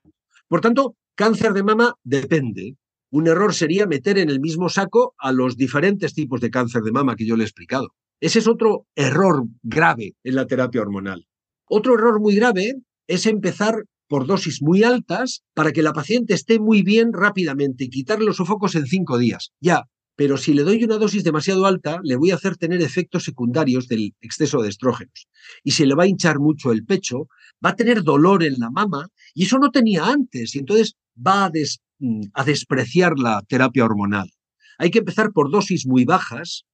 Por 0.46 0.60
tanto, 0.60 0.94
cáncer 1.16 1.52
de 1.52 1.64
mama 1.64 1.94
depende. 2.04 2.76
Un 3.10 3.26
error 3.26 3.54
sería 3.54 3.86
meter 3.86 4.18
en 4.18 4.30
el 4.30 4.40
mismo 4.40 4.68
saco 4.68 5.14
a 5.18 5.32
los 5.32 5.56
diferentes 5.56 6.14
tipos 6.14 6.40
de 6.40 6.50
cáncer 6.50 6.82
de 6.82 6.92
mama 6.92 7.16
que 7.16 7.26
yo 7.26 7.36
le 7.36 7.42
he 7.42 7.46
explicado. 7.46 7.88
Ese 8.20 8.38
es 8.38 8.46
otro 8.46 8.86
error 8.94 9.44
grave 9.62 10.14
en 10.22 10.34
la 10.36 10.46
terapia 10.46 10.80
hormonal. 10.80 11.26
Otro 11.66 11.94
error 11.94 12.20
muy 12.20 12.36
grave 12.36 12.74
es 13.08 13.26
empezar 13.26 13.84
por 14.14 14.28
dosis 14.28 14.62
muy 14.62 14.84
altas 14.84 15.42
para 15.54 15.72
que 15.72 15.82
la 15.82 15.92
paciente 15.92 16.34
esté 16.34 16.60
muy 16.60 16.82
bien 16.82 17.12
rápidamente 17.12 17.82
y 17.82 17.90
quitarle 17.90 18.26
los 18.26 18.36
sofocos 18.36 18.76
en 18.76 18.86
cinco 18.86 19.18
días. 19.18 19.50
Ya, 19.60 19.88
pero 20.14 20.36
si 20.36 20.54
le 20.54 20.62
doy 20.62 20.84
una 20.84 20.98
dosis 20.98 21.24
demasiado 21.24 21.66
alta, 21.66 21.98
le 22.04 22.14
voy 22.14 22.30
a 22.30 22.36
hacer 22.36 22.56
tener 22.56 22.80
efectos 22.80 23.24
secundarios 23.24 23.88
del 23.88 24.14
exceso 24.20 24.62
de 24.62 24.68
estrógenos. 24.68 25.26
Y 25.64 25.72
se 25.72 25.84
le 25.84 25.96
va 25.96 26.04
a 26.04 26.06
hinchar 26.06 26.38
mucho 26.38 26.70
el 26.70 26.84
pecho, 26.84 27.26
va 27.54 27.70
a 27.70 27.74
tener 27.74 28.04
dolor 28.04 28.44
en 28.44 28.54
la 28.60 28.70
mama, 28.70 29.08
y 29.34 29.46
eso 29.46 29.58
no 29.58 29.72
tenía 29.72 30.06
antes, 30.06 30.54
y 30.54 30.60
entonces 30.60 30.94
va 31.16 31.46
a, 31.46 31.50
mm, 31.98 32.20
a 32.34 32.44
despreciar 32.44 33.18
la 33.18 33.42
terapia 33.48 33.84
hormonal. 33.84 34.30
Hay 34.78 34.92
que 34.92 35.00
empezar 35.00 35.32
por 35.32 35.50
dosis 35.50 35.88
muy 35.88 36.04
bajas, 36.04 36.66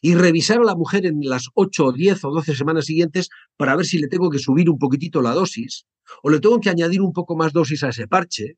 y 0.00 0.14
revisar 0.14 0.58
a 0.58 0.64
la 0.64 0.74
mujer 0.74 1.06
en 1.06 1.20
las 1.22 1.48
8 1.54 1.92
10 1.92 2.24
o 2.24 2.30
12 2.30 2.54
semanas 2.54 2.86
siguientes 2.86 3.28
para 3.56 3.76
ver 3.76 3.86
si 3.86 3.98
le 3.98 4.08
tengo 4.08 4.30
que 4.30 4.38
subir 4.38 4.70
un 4.70 4.78
poquitito 4.78 5.22
la 5.22 5.32
dosis 5.32 5.86
o 6.22 6.30
le 6.30 6.40
tengo 6.40 6.60
que 6.60 6.70
añadir 6.70 7.00
un 7.00 7.12
poco 7.12 7.36
más 7.36 7.52
dosis 7.52 7.82
a 7.84 7.88
ese 7.88 8.06
parche 8.06 8.56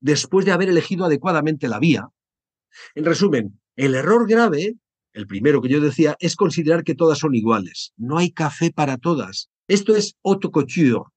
después 0.00 0.44
de 0.44 0.52
haber 0.52 0.68
elegido 0.68 1.04
adecuadamente 1.04 1.68
la 1.68 1.78
vía. 1.78 2.08
En 2.94 3.04
resumen, 3.04 3.60
el 3.76 3.94
error 3.94 4.28
grave, 4.28 4.74
el 5.12 5.26
primero 5.26 5.60
que 5.60 5.68
yo 5.68 5.80
decía, 5.80 6.16
es 6.20 6.36
considerar 6.36 6.84
que 6.84 6.94
todas 6.94 7.18
son 7.18 7.34
iguales. 7.34 7.92
No 7.96 8.18
hay 8.18 8.30
café 8.30 8.70
para 8.70 8.98
todas. 8.98 9.48
Esto 9.66 9.96
es 9.96 10.16
haute 10.22 10.48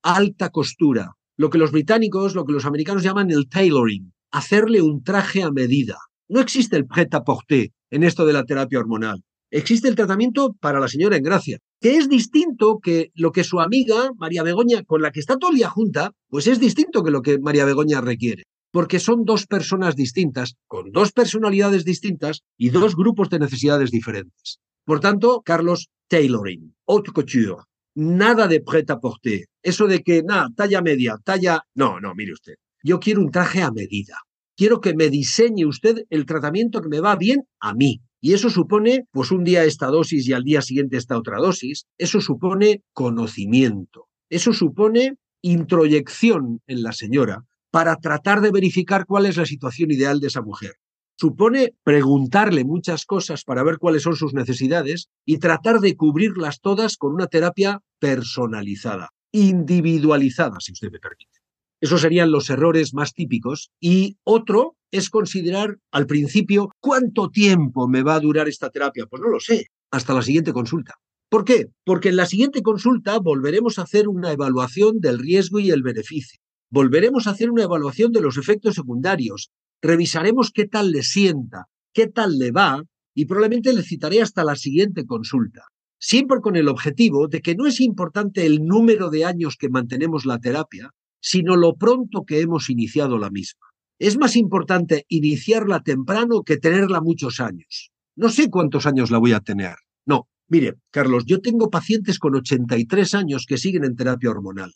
alta 0.02 0.50
costura, 0.50 1.16
lo 1.38 1.50
que 1.50 1.58
los 1.58 1.72
británicos, 1.72 2.36
lo 2.36 2.46
que 2.46 2.54
los 2.54 2.66
americanos 2.66 3.04
llaman 3.04 3.32
el 3.32 3.48
tailoring, 3.48 4.14
hacerle 4.32 4.82
un 4.82 5.04
traje 5.04 5.44
a 5.44 5.52
medida. 5.52 5.98
No 6.34 6.40
existe 6.40 6.78
el 6.78 6.86
pret-à-porter 6.86 7.72
en 7.90 8.04
esto 8.04 8.26
de 8.26 8.32
la 8.32 8.46
terapia 8.46 8.80
hormonal. 8.80 9.22
Existe 9.50 9.90
el 9.90 9.96
tratamiento 9.96 10.56
para 10.62 10.80
la 10.80 10.88
señora 10.88 11.18
en 11.18 11.24
gracia, 11.24 11.58
que 11.82 11.98
es 11.98 12.08
distinto 12.08 12.80
que 12.80 13.12
lo 13.16 13.34
que 13.34 13.44
su 13.44 13.60
amiga 13.60 14.12
María 14.18 14.42
Begoña, 14.42 14.82
con 14.86 15.02
la 15.02 15.12
que 15.12 15.20
está 15.20 15.36
todo 15.36 15.52
el 15.52 15.58
día 15.58 15.70
junta, 15.70 16.14
pues 16.30 16.48
es 16.48 16.58
distinto 16.58 17.04
que 17.04 17.12
lo 17.12 17.22
que 17.22 17.38
María 17.38 17.66
Begoña 17.66 18.00
requiere, 18.00 18.44
porque 18.72 19.00
son 19.00 19.26
dos 19.26 19.46
personas 19.46 19.98
distintas, 19.98 20.56
con 20.68 20.94
dos 20.94 21.12
personalidades 21.12 21.84
distintas 21.84 22.44
y 22.58 22.70
dos 22.70 22.96
grupos 22.96 23.30
de 23.30 23.40
necesidades 23.40 23.92
diferentes. 23.92 24.60
Por 24.86 25.02
tanto, 25.02 25.42
Carlos, 25.44 25.90
tailoring, 26.08 26.74
haute 26.88 27.12
couture, 27.12 27.64
nada 27.94 28.48
de 28.48 28.62
pret-à-porter, 28.62 29.48
eso 29.62 29.86
de 29.86 30.00
que, 30.00 30.24
nada, 30.24 30.48
talla 30.56 30.82
media, 30.82 31.18
talla... 31.22 31.60
No, 31.76 32.00
no, 32.00 32.16
mire 32.16 32.32
usted, 32.32 32.54
yo 32.82 33.02
quiero 33.02 33.20
un 33.20 33.32
traje 33.32 33.62
a 33.62 33.72
medida 33.72 34.16
quiero 34.62 34.80
que 34.80 34.94
me 34.94 35.10
diseñe 35.10 35.66
usted 35.66 36.06
el 36.12 36.28
tratamiento 36.28 36.82
que 36.82 36.88
me 36.88 37.00
va 37.00 37.16
bien 37.16 37.48
a 37.60 37.74
mí. 37.74 38.04
Y 38.20 38.34
eso 38.34 38.52
supone, 38.52 39.06
pues 39.10 39.32
un 39.32 39.44
día 39.44 39.64
esta 39.64 39.88
dosis 39.88 40.28
y 40.28 40.34
al 40.34 40.44
día 40.44 40.62
siguiente 40.62 40.98
esta 40.98 41.18
otra 41.18 41.40
dosis, 41.40 41.88
eso 41.98 42.22
supone 42.22 42.84
conocimiento, 42.94 44.06
eso 44.30 44.54
supone 44.54 45.16
introyección 45.42 46.62
en 46.68 46.84
la 46.84 46.92
señora 46.92 47.44
para 47.72 47.96
tratar 47.96 48.42
de 48.42 48.52
verificar 48.52 49.08
cuál 49.08 49.26
es 49.26 49.38
la 49.38 49.48
situación 49.48 49.90
ideal 49.90 50.20
de 50.20 50.28
esa 50.28 50.44
mujer. 50.44 50.74
Supone 51.18 51.74
preguntarle 51.84 52.64
muchas 52.64 53.06
cosas 53.06 53.44
para 53.44 53.64
ver 53.64 53.80
cuáles 53.80 54.04
son 54.04 54.16
sus 54.16 54.36
necesidades 54.36 55.08
y 55.26 55.40
tratar 55.40 55.80
de 55.80 55.96
cubrirlas 55.96 56.60
todas 56.62 56.98
con 56.98 57.16
una 57.16 57.26
terapia 57.26 57.80
personalizada, 57.98 59.10
individualizada, 59.32 60.60
si 60.60 60.74
usted 60.74 60.92
me 60.92 61.00
permite. 61.00 61.41
Esos 61.82 62.02
serían 62.02 62.32
los 62.32 62.50
errores 62.52 62.94
más 62.94 63.14
típicos. 63.14 63.72
Y 63.80 64.18
otro 64.24 64.76
es 64.92 65.10
considerar 65.10 65.80
al 65.92 66.06
principio 66.06 66.70
cuánto 66.80 67.30
tiempo 67.30 67.88
me 67.88 68.04
va 68.04 68.16
a 68.16 68.20
durar 68.20 68.48
esta 68.48 68.70
terapia. 68.70 69.08
Pues 69.08 69.22
no 69.22 69.30
lo 69.30 69.40
sé, 69.40 69.68
hasta 69.90 70.14
la 70.14 70.22
siguiente 70.22 70.54
consulta. 70.54 70.96
¿Por 71.30 71.44
qué? 71.44 71.68
Porque 71.84 72.10
en 72.10 72.18
la 72.18 72.26
siguiente 72.26 72.62
consulta 72.62 73.18
volveremos 73.18 73.80
a 73.80 73.84
hacer 73.84 74.08
una 74.08 74.32
evaluación 74.32 75.00
del 75.00 75.18
riesgo 75.18 75.60
y 75.60 75.72
el 75.72 75.82
beneficio. 75.82 76.40
Volveremos 76.70 77.26
a 77.26 77.32
hacer 77.32 77.50
una 77.50 77.64
evaluación 77.64 78.12
de 78.12 78.22
los 78.22 78.38
efectos 78.38 78.76
secundarios. 78.76 79.50
Revisaremos 79.82 80.52
qué 80.52 80.68
tal 80.68 80.92
le 80.92 81.04
sienta, 81.04 81.66
qué 81.94 82.08
tal 82.08 82.38
le 82.38 82.52
va 82.52 82.84
y 83.16 83.26
probablemente 83.26 83.74
le 83.74 83.82
citaré 83.82 84.22
hasta 84.22 84.44
la 84.44 84.56
siguiente 84.56 85.06
consulta. 85.06 85.64
Siempre 86.00 86.42
con 86.42 86.56
el 86.56 86.68
objetivo 86.68 87.28
de 87.28 87.42
que 87.42 87.56
no 87.56 87.66
es 87.66 87.80
importante 87.80 88.46
el 88.46 88.66
número 88.66 89.10
de 89.10 89.26
años 89.26 89.56
que 89.58 89.70
mantenemos 89.70 90.26
la 90.26 90.40
terapia, 90.40 90.92
sino 91.22 91.56
lo 91.56 91.76
pronto 91.76 92.26
que 92.26 92.42
hemos 92.42 92.70
iniciado 92.70 93.18
la 93.18 93.30
misma. 93.30 93.68
Es 94.00 94.18
más 94.18 94.36
importante 94.36 95.06
iniciarla 95.08 95.82
temprano 95.82 96.42
que 96.44 96.58
tenerla 96.58 97.02
muchos 97.02 97.40
años. 97.40 97.92
No 98.16 98.30
sé 98.30 98.50
cuántos 98.50 98.86
años 98.86 99.12
la 99.12 99.20
voy 99.20 99.34
a 99.34 99.40
tener. 99.40 99.76
No, 100.06 100.28
mire, 100.48 100.74
Carlos, 100.90 101.24
yo 101.26 101.40
tengo 101.40 101.70
pacientes 101.70 102.18
con 102.20 102.36
83 102.36 103.14
años 103.14 103.46
que 103.48 103.58
siguen 103.58 103.86
en 103.86 103.96
terapia 103.96 104.32
hormonal, 104.32 104.74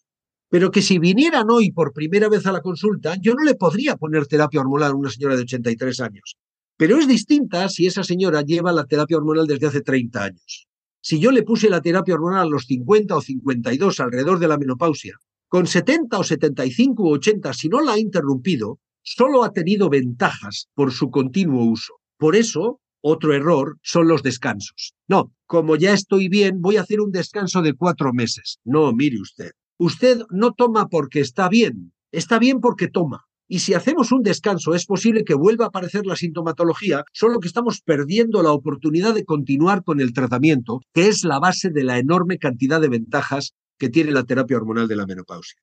pero 0.50 0.72
que 0.72 0.82
si 0.82 1.00
vinieran 1.00 1.50
hoy 1.50 1.72
por 1.72 1.92
primera 1.92 2.30
vez 2.30 2.46
a 2.46 2.52
la 2.52 2.62
consulta, 2.62 3.16
yo 3.20 3.34
no 3.34 3.44
le 3.44 3.56
podría 3.56 3.98
poner 3.98 4.28
terapia 4.28 4.62
hormonal 4.62 4.92
a 4.92 4.96
una 4.96 5.10
señora 5.10 5.36
de 5.36 5.42
83 5.42 6.00
años. 6.02 6.38
Pero 6.78 6.98
es 6.98 7.08
distinta 7.08 7.68
si 7.70 7.88
esa 7.88 8.04
señora 8.04 8.42
lleva 8.42 8.72
la 8.72 8.86
terapia 8.86 9.18
hormonal 9.18 9.48
desde 9.48 9.68
hace 9.68 9.82
30 9.82 10.24
años. 10.24 10.68
Si 11.02 11.20
yo 11.20 11.32
le 11.32 11.44
puse 11.44 11.70
la 11.70 11.82
terapia 11.82 12.16
hormonal 12.16 12.48
a 12.48 12.50
los 12.50 12.66
50 12.66 13.16
o 13.16 13.22
52 13.22 14.00
alrededor 14.00 14.40
de 14.40 14.48
la 14.48 14.58
menopausia, 14.58 15.18
con 15.48 15.68
70 15.68 16.18
o 16.18 16.24
75 16.24 17.04
o 17.04 17.12
80, 17.14 17.54
si 17.54 17.70
no 17.70 17.82
la 17.82 17.94
ha 17.94 18.00
interrumpido, 18.00 18.80
solo 19.02 19.44
ha 19.44 19.52
tenido 19.52 19.90
ventajas 19.90 20.68
por 20.74 20.92
su 20.92 21.10
continuo 21.10 21.66
uso. 21.66 21.94
Por 22.18 22.36
eso, 22.36 22.80
otro 23.02 23.34
error 23.34 23.78
son 23.84 24.08
los 24.08 24.24
descansos. 24.24 24.96
No, 25.08 25.32
como 25.46 25.76
ya 25.76 25.94
estoy 25.94 26.28
bien, 26.28 26.60
voy 26.62 26.78
a 26.78 26.82
hacer 26.82 27.02
un 27.02 27.12
descanso 27.12 27.62
de 27.62 27.74
cuatro 27.74 28.14
meses. 28.14 28.58
No, 28.64 28.92
mire 28.94 29.22
usted. 29.22 29.52
Usted 29.78 30.22
no 30.32 30.54
toma 30.54 30.88
porque 30.88 31.20
está 31.20 31.50
bien, 31.50 31.94
está 32.12 32.40
bien 32.40 32.60
porque 32.60 32.88
toma. 32.88 33.26
Y 33.48 33.60
si 33.60 33.76
hacemos 33.76 34.12
un 34.12 34.24
descanso, 34.24 34.74
es 34.74 34.88
posible 34.88 35.24
que 35.24 35.36
vuelva 35.36 35.66
a 35.66 35.68
aparecer 35.68 36.08
la 36.08 36.16
sintomatología, 36.16 37.04
solo 37.14 37.40
que 37.40 37.48
estamos 37.48 37.82
perdiendo 37.82 38.42
la 38.42 38.52
oportunidad 38.52 39.14
de 39.14 39.24
continuar 39.24 39.84
con 39.84 40.02
el 40.02 40.14
tratamiento, 40.14 40.80
que 40.94 41.08
es 41.08 41.24
la 41.24 41.38
base 41.38 41.70
de 41.70 41.84
la 41.84 42.00
enorme 42.00 42.40
cantidad 42.40 42.82
de 42.82 42.90
ventajas 42.90 43.54
que 43.78 43.90
tiene 43.90 44.12
la 44.12 44.24
terapia 44.24 44.58
hormonal 44.58 44.88
de 44.88 44.96
la 44.96 45.06
menopausia. 45.06 45.60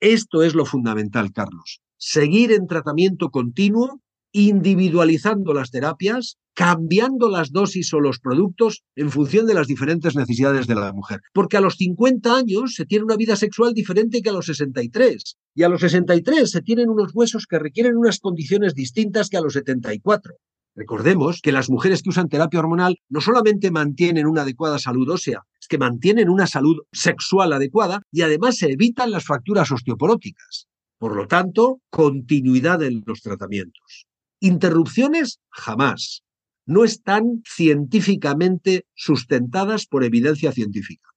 Esto 0.00 0.42
es 0.42 0.54
lo 0.54 0.64
fundamental, 0.64 1.32
Carlos. 1.32 1.80
Seguir 1.96 2.52
en 2.52 2.66
tratamiento 2.66 3.30
continuo, 3.30 4.02
individualizando 4.32 5.54
las 5.54 5.70
terapias, 5.70 6.36
cambiando 6.54 7.28
las 7.28 7.52
dosis 7.52 7.92
o 7.94 8.00
los 8.00 8.18
productos 8.18 8.82
en 8.94 9.10
función 9.10 9.46
de 9.46 9.54
las 9.54 9.66
diferentes 9.66 10.16
necesidades 10.16 10.66
de 10.66 10.74
la 10.74 10.92
mujer. 10.92 11.20
Porque 11.32 11.56
a 11.56 11.60
los 11.60 11.76
50 11.76 12.34
años 12.34 12.74
se 12.74 12.86
tiene 12.86 13.04
una 13.04 13.16
vida 13.16 13.36
sexual 13.36 13.72
diferente 13.72 14.22
que 14.22 14.30
a 14.30 14.32
los 14.32 14.46
63. 14.46 15.36
Y 15.54 15.62
a 15.62 15.68
los 15.68 15.80
63 15.80 16.50
se 16.50 16.62
tienen 16.62 16.90
unos 16.90 17.14
huesos 17.14 17.46
que 17.46 17.58
requieren 17.58 17.96
unas 17.96 18.20
condiciones 18.20 18.74
distintas 18.74 19.28
que 19.28 19.36
a 19.38 19.42
los 19.42 19.54
74. 19.54 20.34
Recordemos 20.76 21.40
que 21.40 21.52
las 21.52 21.70
mujeres 21.70 22.02
que 22.02 22.10
usan 22.10 22.28
terapia 22.28 22.60
hormonal 22.60 22.98
no 23.08 23.22
solamente 23.22 23.70
mantienen 23.70 24.26
una 24.26 24.42
adecuada 24.42 24.78
salud 24.78 25.08
ósea, 25.08 25.40
es 25.58 25.68
que 25.68 25.78
mantienen 25.78 26.28
una 26.28 26.46
salud 26.46 26.76
sexual 26.92 27.54
adecuada 27.54 28.02
y 28.12 28.20
además 28.20 28.58
se 28.58 28.72
evitan 28.72 29.10
las 29.10 29.24
fracturas 29.24 29.72
osteoporóticas. 29.72 30.66
Por 30.98 31.16
lo 31.16 31.26
tanto, 31.26 31.80
continuidad 31.88 32.82
en 32.82 33.02
los 33.06 33.22
tratamientos. 33.22 34.06
Interrupciones, 34.38 35.40
jamás. 35.48 36.22
No 36.66 36.84
están 36.84 37.42
científicamente 37.46 38.84
sustentadas 38.94 39.86
por 39.86 40.04
evidencia 40.04 40.52
científica. 40.52 41.08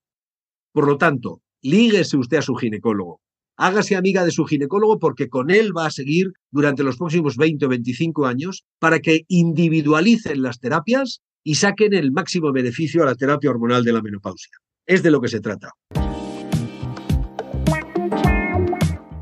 Por 0.71 0.87
lo 0.87 0.97
tanto, 0.97 1.41
líguese 1.61 2.15
usted 2.15 2.37
a 2.37 2.41
su 2.41 2.55
ginecólogo 2.55 3.19
hágase 3.59 3.97
amiga 3.97 4.23
de 4.23 4.31
su 4.31 4.45
ginecólogo 4.45 4.99
porque 4.99 5.27
con 5.27 5.51
él 5.51 5.77
va 5.77 5.85
a 5.85 5.91
seguir 5.91 6.31
durante 6.49 6.81
los 6.81 6.97
próximos 6.97 7.35
20 7.35 7.65
o 7.65 7.69
25 7.69 8.25
años 8.25 8.65
para 8.79 8.99
que 8.99 9.25
individualicen 9.27 10.41
las 10.41 10.59
terapias 10.59 11.21
y 11.43 11.55
saquen 11.55 11.93
el 11.93 12.11
máximo 12.11 12.53
beneficio 12.53 13.03
a 13.03 13.07
la 13.07 13.15
terapia 13.15 13.49
hormonal 13.49 13.83
de 13.83 13.93
la 13.93 14.01
menopausia. 14.01 14.51
Es 14.85 15.03
de 15.03 15.11
lo 15.11 15.19
que 15.19 15.27
se 15.27 15.41
trata. 15.41 15.71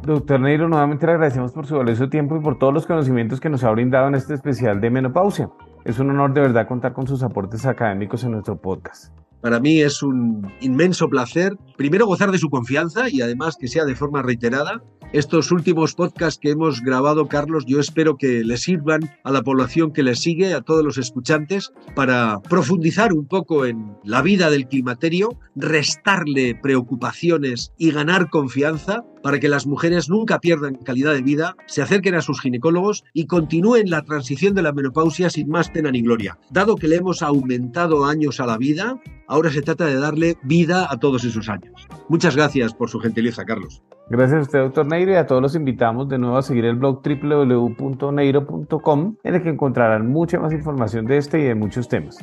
Doctor 0.03 0.39
Neiro, 0.39 0.69
nuevamente 0.69 1.05
le 1.05 1.13
agradecemos 1.13 1.51
por 1.51 1.65
su 1.65 1.75
valioso 1.75 2.07
tiempo 2.07 2.37
y 2.37 2.39
por 2.39 2.57
todos 2.59 2.73
los 2.73 2.85
conocimientos 2.85 3.41
que 3.41 3.49
nos 3.49 3.63
ha 3.63 3.71
brindado 3.71 4.07
en 4.07 4.15
este 4.15 4.35
especial 4.35 4.79
de 4.79 4.89
menopausia. 4.89 5.49
Es 5.83 5.99
un 5.99 6.11
honor 6.11 6.33
de 6.33 6.41
verdad 6.41 6.67
contar 6.67 6.93
con 6.93 7.07
sus 7.07 7.23
aportes 7.23 7.65
académicos 7.65 8.23
en 8.23 8.31
nuestro 8.31 8.55
podcast. 8.61 9.11
Para 9.47 9.61
mí 9.61 9.79
es 9.79 10.03
un 10.03 10.45
inmenso 10.59 11.07
placer, 11.07 11.55
primero 11.77 12.05
gozar 12.05 12.31
de 12.33 12.37
su 12.37 12.49
confianza 12.49 13.07
y 13.07 13.21
además 13.21 13.55
que 13.57 13.69
sea 13.69 13.85
de 13.85 13.95
forma 13.95 14.21
reiterada. 14.21 14.83
Estos 15.17 15.51
últimos 15.51 15.95
podcasts 15.95 16.39
que 16.39 16.51
hemos 16.51 16.79
grabado, 16.81 17.27
Carlos, 17.27 17.65
yo 17.65 17.79
espero 17.79 18.17
que 18.17 18.43
le 18.43 18.55
sirvan 18.55 19.17
a 19.23 19.31
la 19.31 19.41
población 19.41 19.91
que 19.91 20.03
le 20.03 20.13
sigue, 20.13 20.53
a 20.53 20.61
todos 20.61 20.85
los 20.85 20.99
escuchantes, 20.99 21.71
para 21.95 22.39
profundizar 22.43 23.13
un 23.13 23.25
poco 23.25 23.65
en 23.65 23.95
la 24.03 24.21
vida 24.21 24.51
del 24.51 24.67
climaterio, 24.67 25.29
restarle 25.55 26.53
preocupaciones 26.53 27.73
y 27.79 27.89
ganar 27.89 28.29
confianza 28.29 29.05
para 29.23 29.39
que 29.39 29.49
las 29.49 29.65
mujeres 29.65 30.07
nunca 30.07 30.39
pierdan 30.39 30.75
calidad 30.75 31.15
de 31.15 31.23
vida, 31.23 31.55
se 31.65 31.81
acerquen 31.81 32.13
a 32.13 32.21
sus 32.21 32.39
ginecólogos 32.39 33.03
y 33.11 33.25
continúen 33.25 33.89
la 33.89 34.03
transición 34.03 34.53
de 34.53 34.61
la 34.61 34.71
menopausia 34.71 35.31
sin 35.31 35.49
más 35.49 35.71
pena 35.71 35.89
ni 35.89 36.03
gloria. 36.03 36.37
Dado 36.51 36.75
que 36.75 36.87
le 36.87 36.97
hemos 36.97 37.23
aumentado 37.23 38.05
años 38.05 38.39
a 38.39 38.45
la 38.45 38.59
vida, 38.59 39.01
ahora 39.27 39.49
se 39.49 39.63
trata 39.63 39.87
de 39.87 39.95
darle 39.95 40.37
vida 40.43 40.85
a 40.87 40.97
todos 40.99 41.23
esos 41.23 41.49
años. 41.49 41.87
Muchas 42.07 42.35
gracias 42.35 42.75
por 42.75 42.91
su 42.91 42.99
gentileza, 42.99 43.43
Carlos. 43.43 43.81
Gracias 44.09 44.39
a 44.39 44.41
usted, 44.41 44.59
doctor 44.59 44.85
Neiro, 44.85 45.11
y 45.11 45.15
a 45.15 45.27
todos 45.27 45.41
los 45.41 45.55
invitamos 45.55 46.07
de 46.07 46.17
nuevo 46.17 46.37
a 46.37 46.41
seguir 46.41 46.63
el 46.63 46.75
blog 46.75 47.01
www.neiro.com, 47.03 49.15
en 49.21 49.35
el 49.35 49.43
que 49.43 49.49
encontrarán 49.49 50.09
mucha 50.09 50.39
más 50.39 50.53
información 50.53 51.05
de 51.05 51.17
este 51.17 51.39
y 51.39 51.43
de 51.43 51.55
muchos 51.55 51.89
temas. 51.89 52.17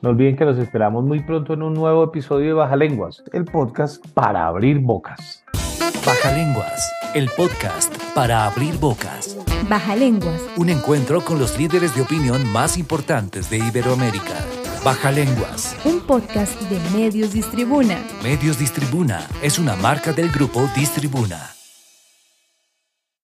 No 0.00 0.10
olviden 0.10 0.36
que 0.36 0.44
los 0.44 0.58
esperamos 0.58 1.04
muy 1.04 1.24
pronto 1.24 1.54
en 1.54 1.62
un 1.62 1.74
nuevo 1.74 2.04
episodio 2.04 2.46
de 2.48 2.52
Baja 2.52 2.76
Lenguas, 2.76 3.24
el 3.32 3.46
podcast 3.46 4.06
para 4.12 4.46
abrir 4.46 4.78
bocas. 4.78 5.44
Baja 6.06 6.32
Lenguas, 6.32 6.92
el 7.14 7.28
podcast 7.36 7.92
para 8.14 8.44
abrir 8.44 8.78
bocas. 8.78 9.36
Baja 9.68 9.96
Lenguas. 9.96 10.40
Un 10.56 10.68
encuentro 10.68 11.20
con 11.22 11.40
los 11.40 11.58
líderes 11.58 11.96
de 11.96 12.02
opinión 12.02 12.46
más 12.52 12.78
importantes 12.78 13.50
de 13.50 13.58
Iberoamérica. 13.58 14.36
Baja 14.84 15.10
Lenguas. 15.10 15.74
Un 15.86 16.00
podcast 16.00 16.60
de 16.68 16.78
Medios 16.90 17.32
Distribuna. 17.32 17.98
Medios 18.22 18.58
Distribuna 18.58 19.26
es 19.40 19.58
una 19.58 19.76
marca 19.76 20.12
del 20.12 20.30
grupo 20.30 20.68
Distribuna. 20.76 21.53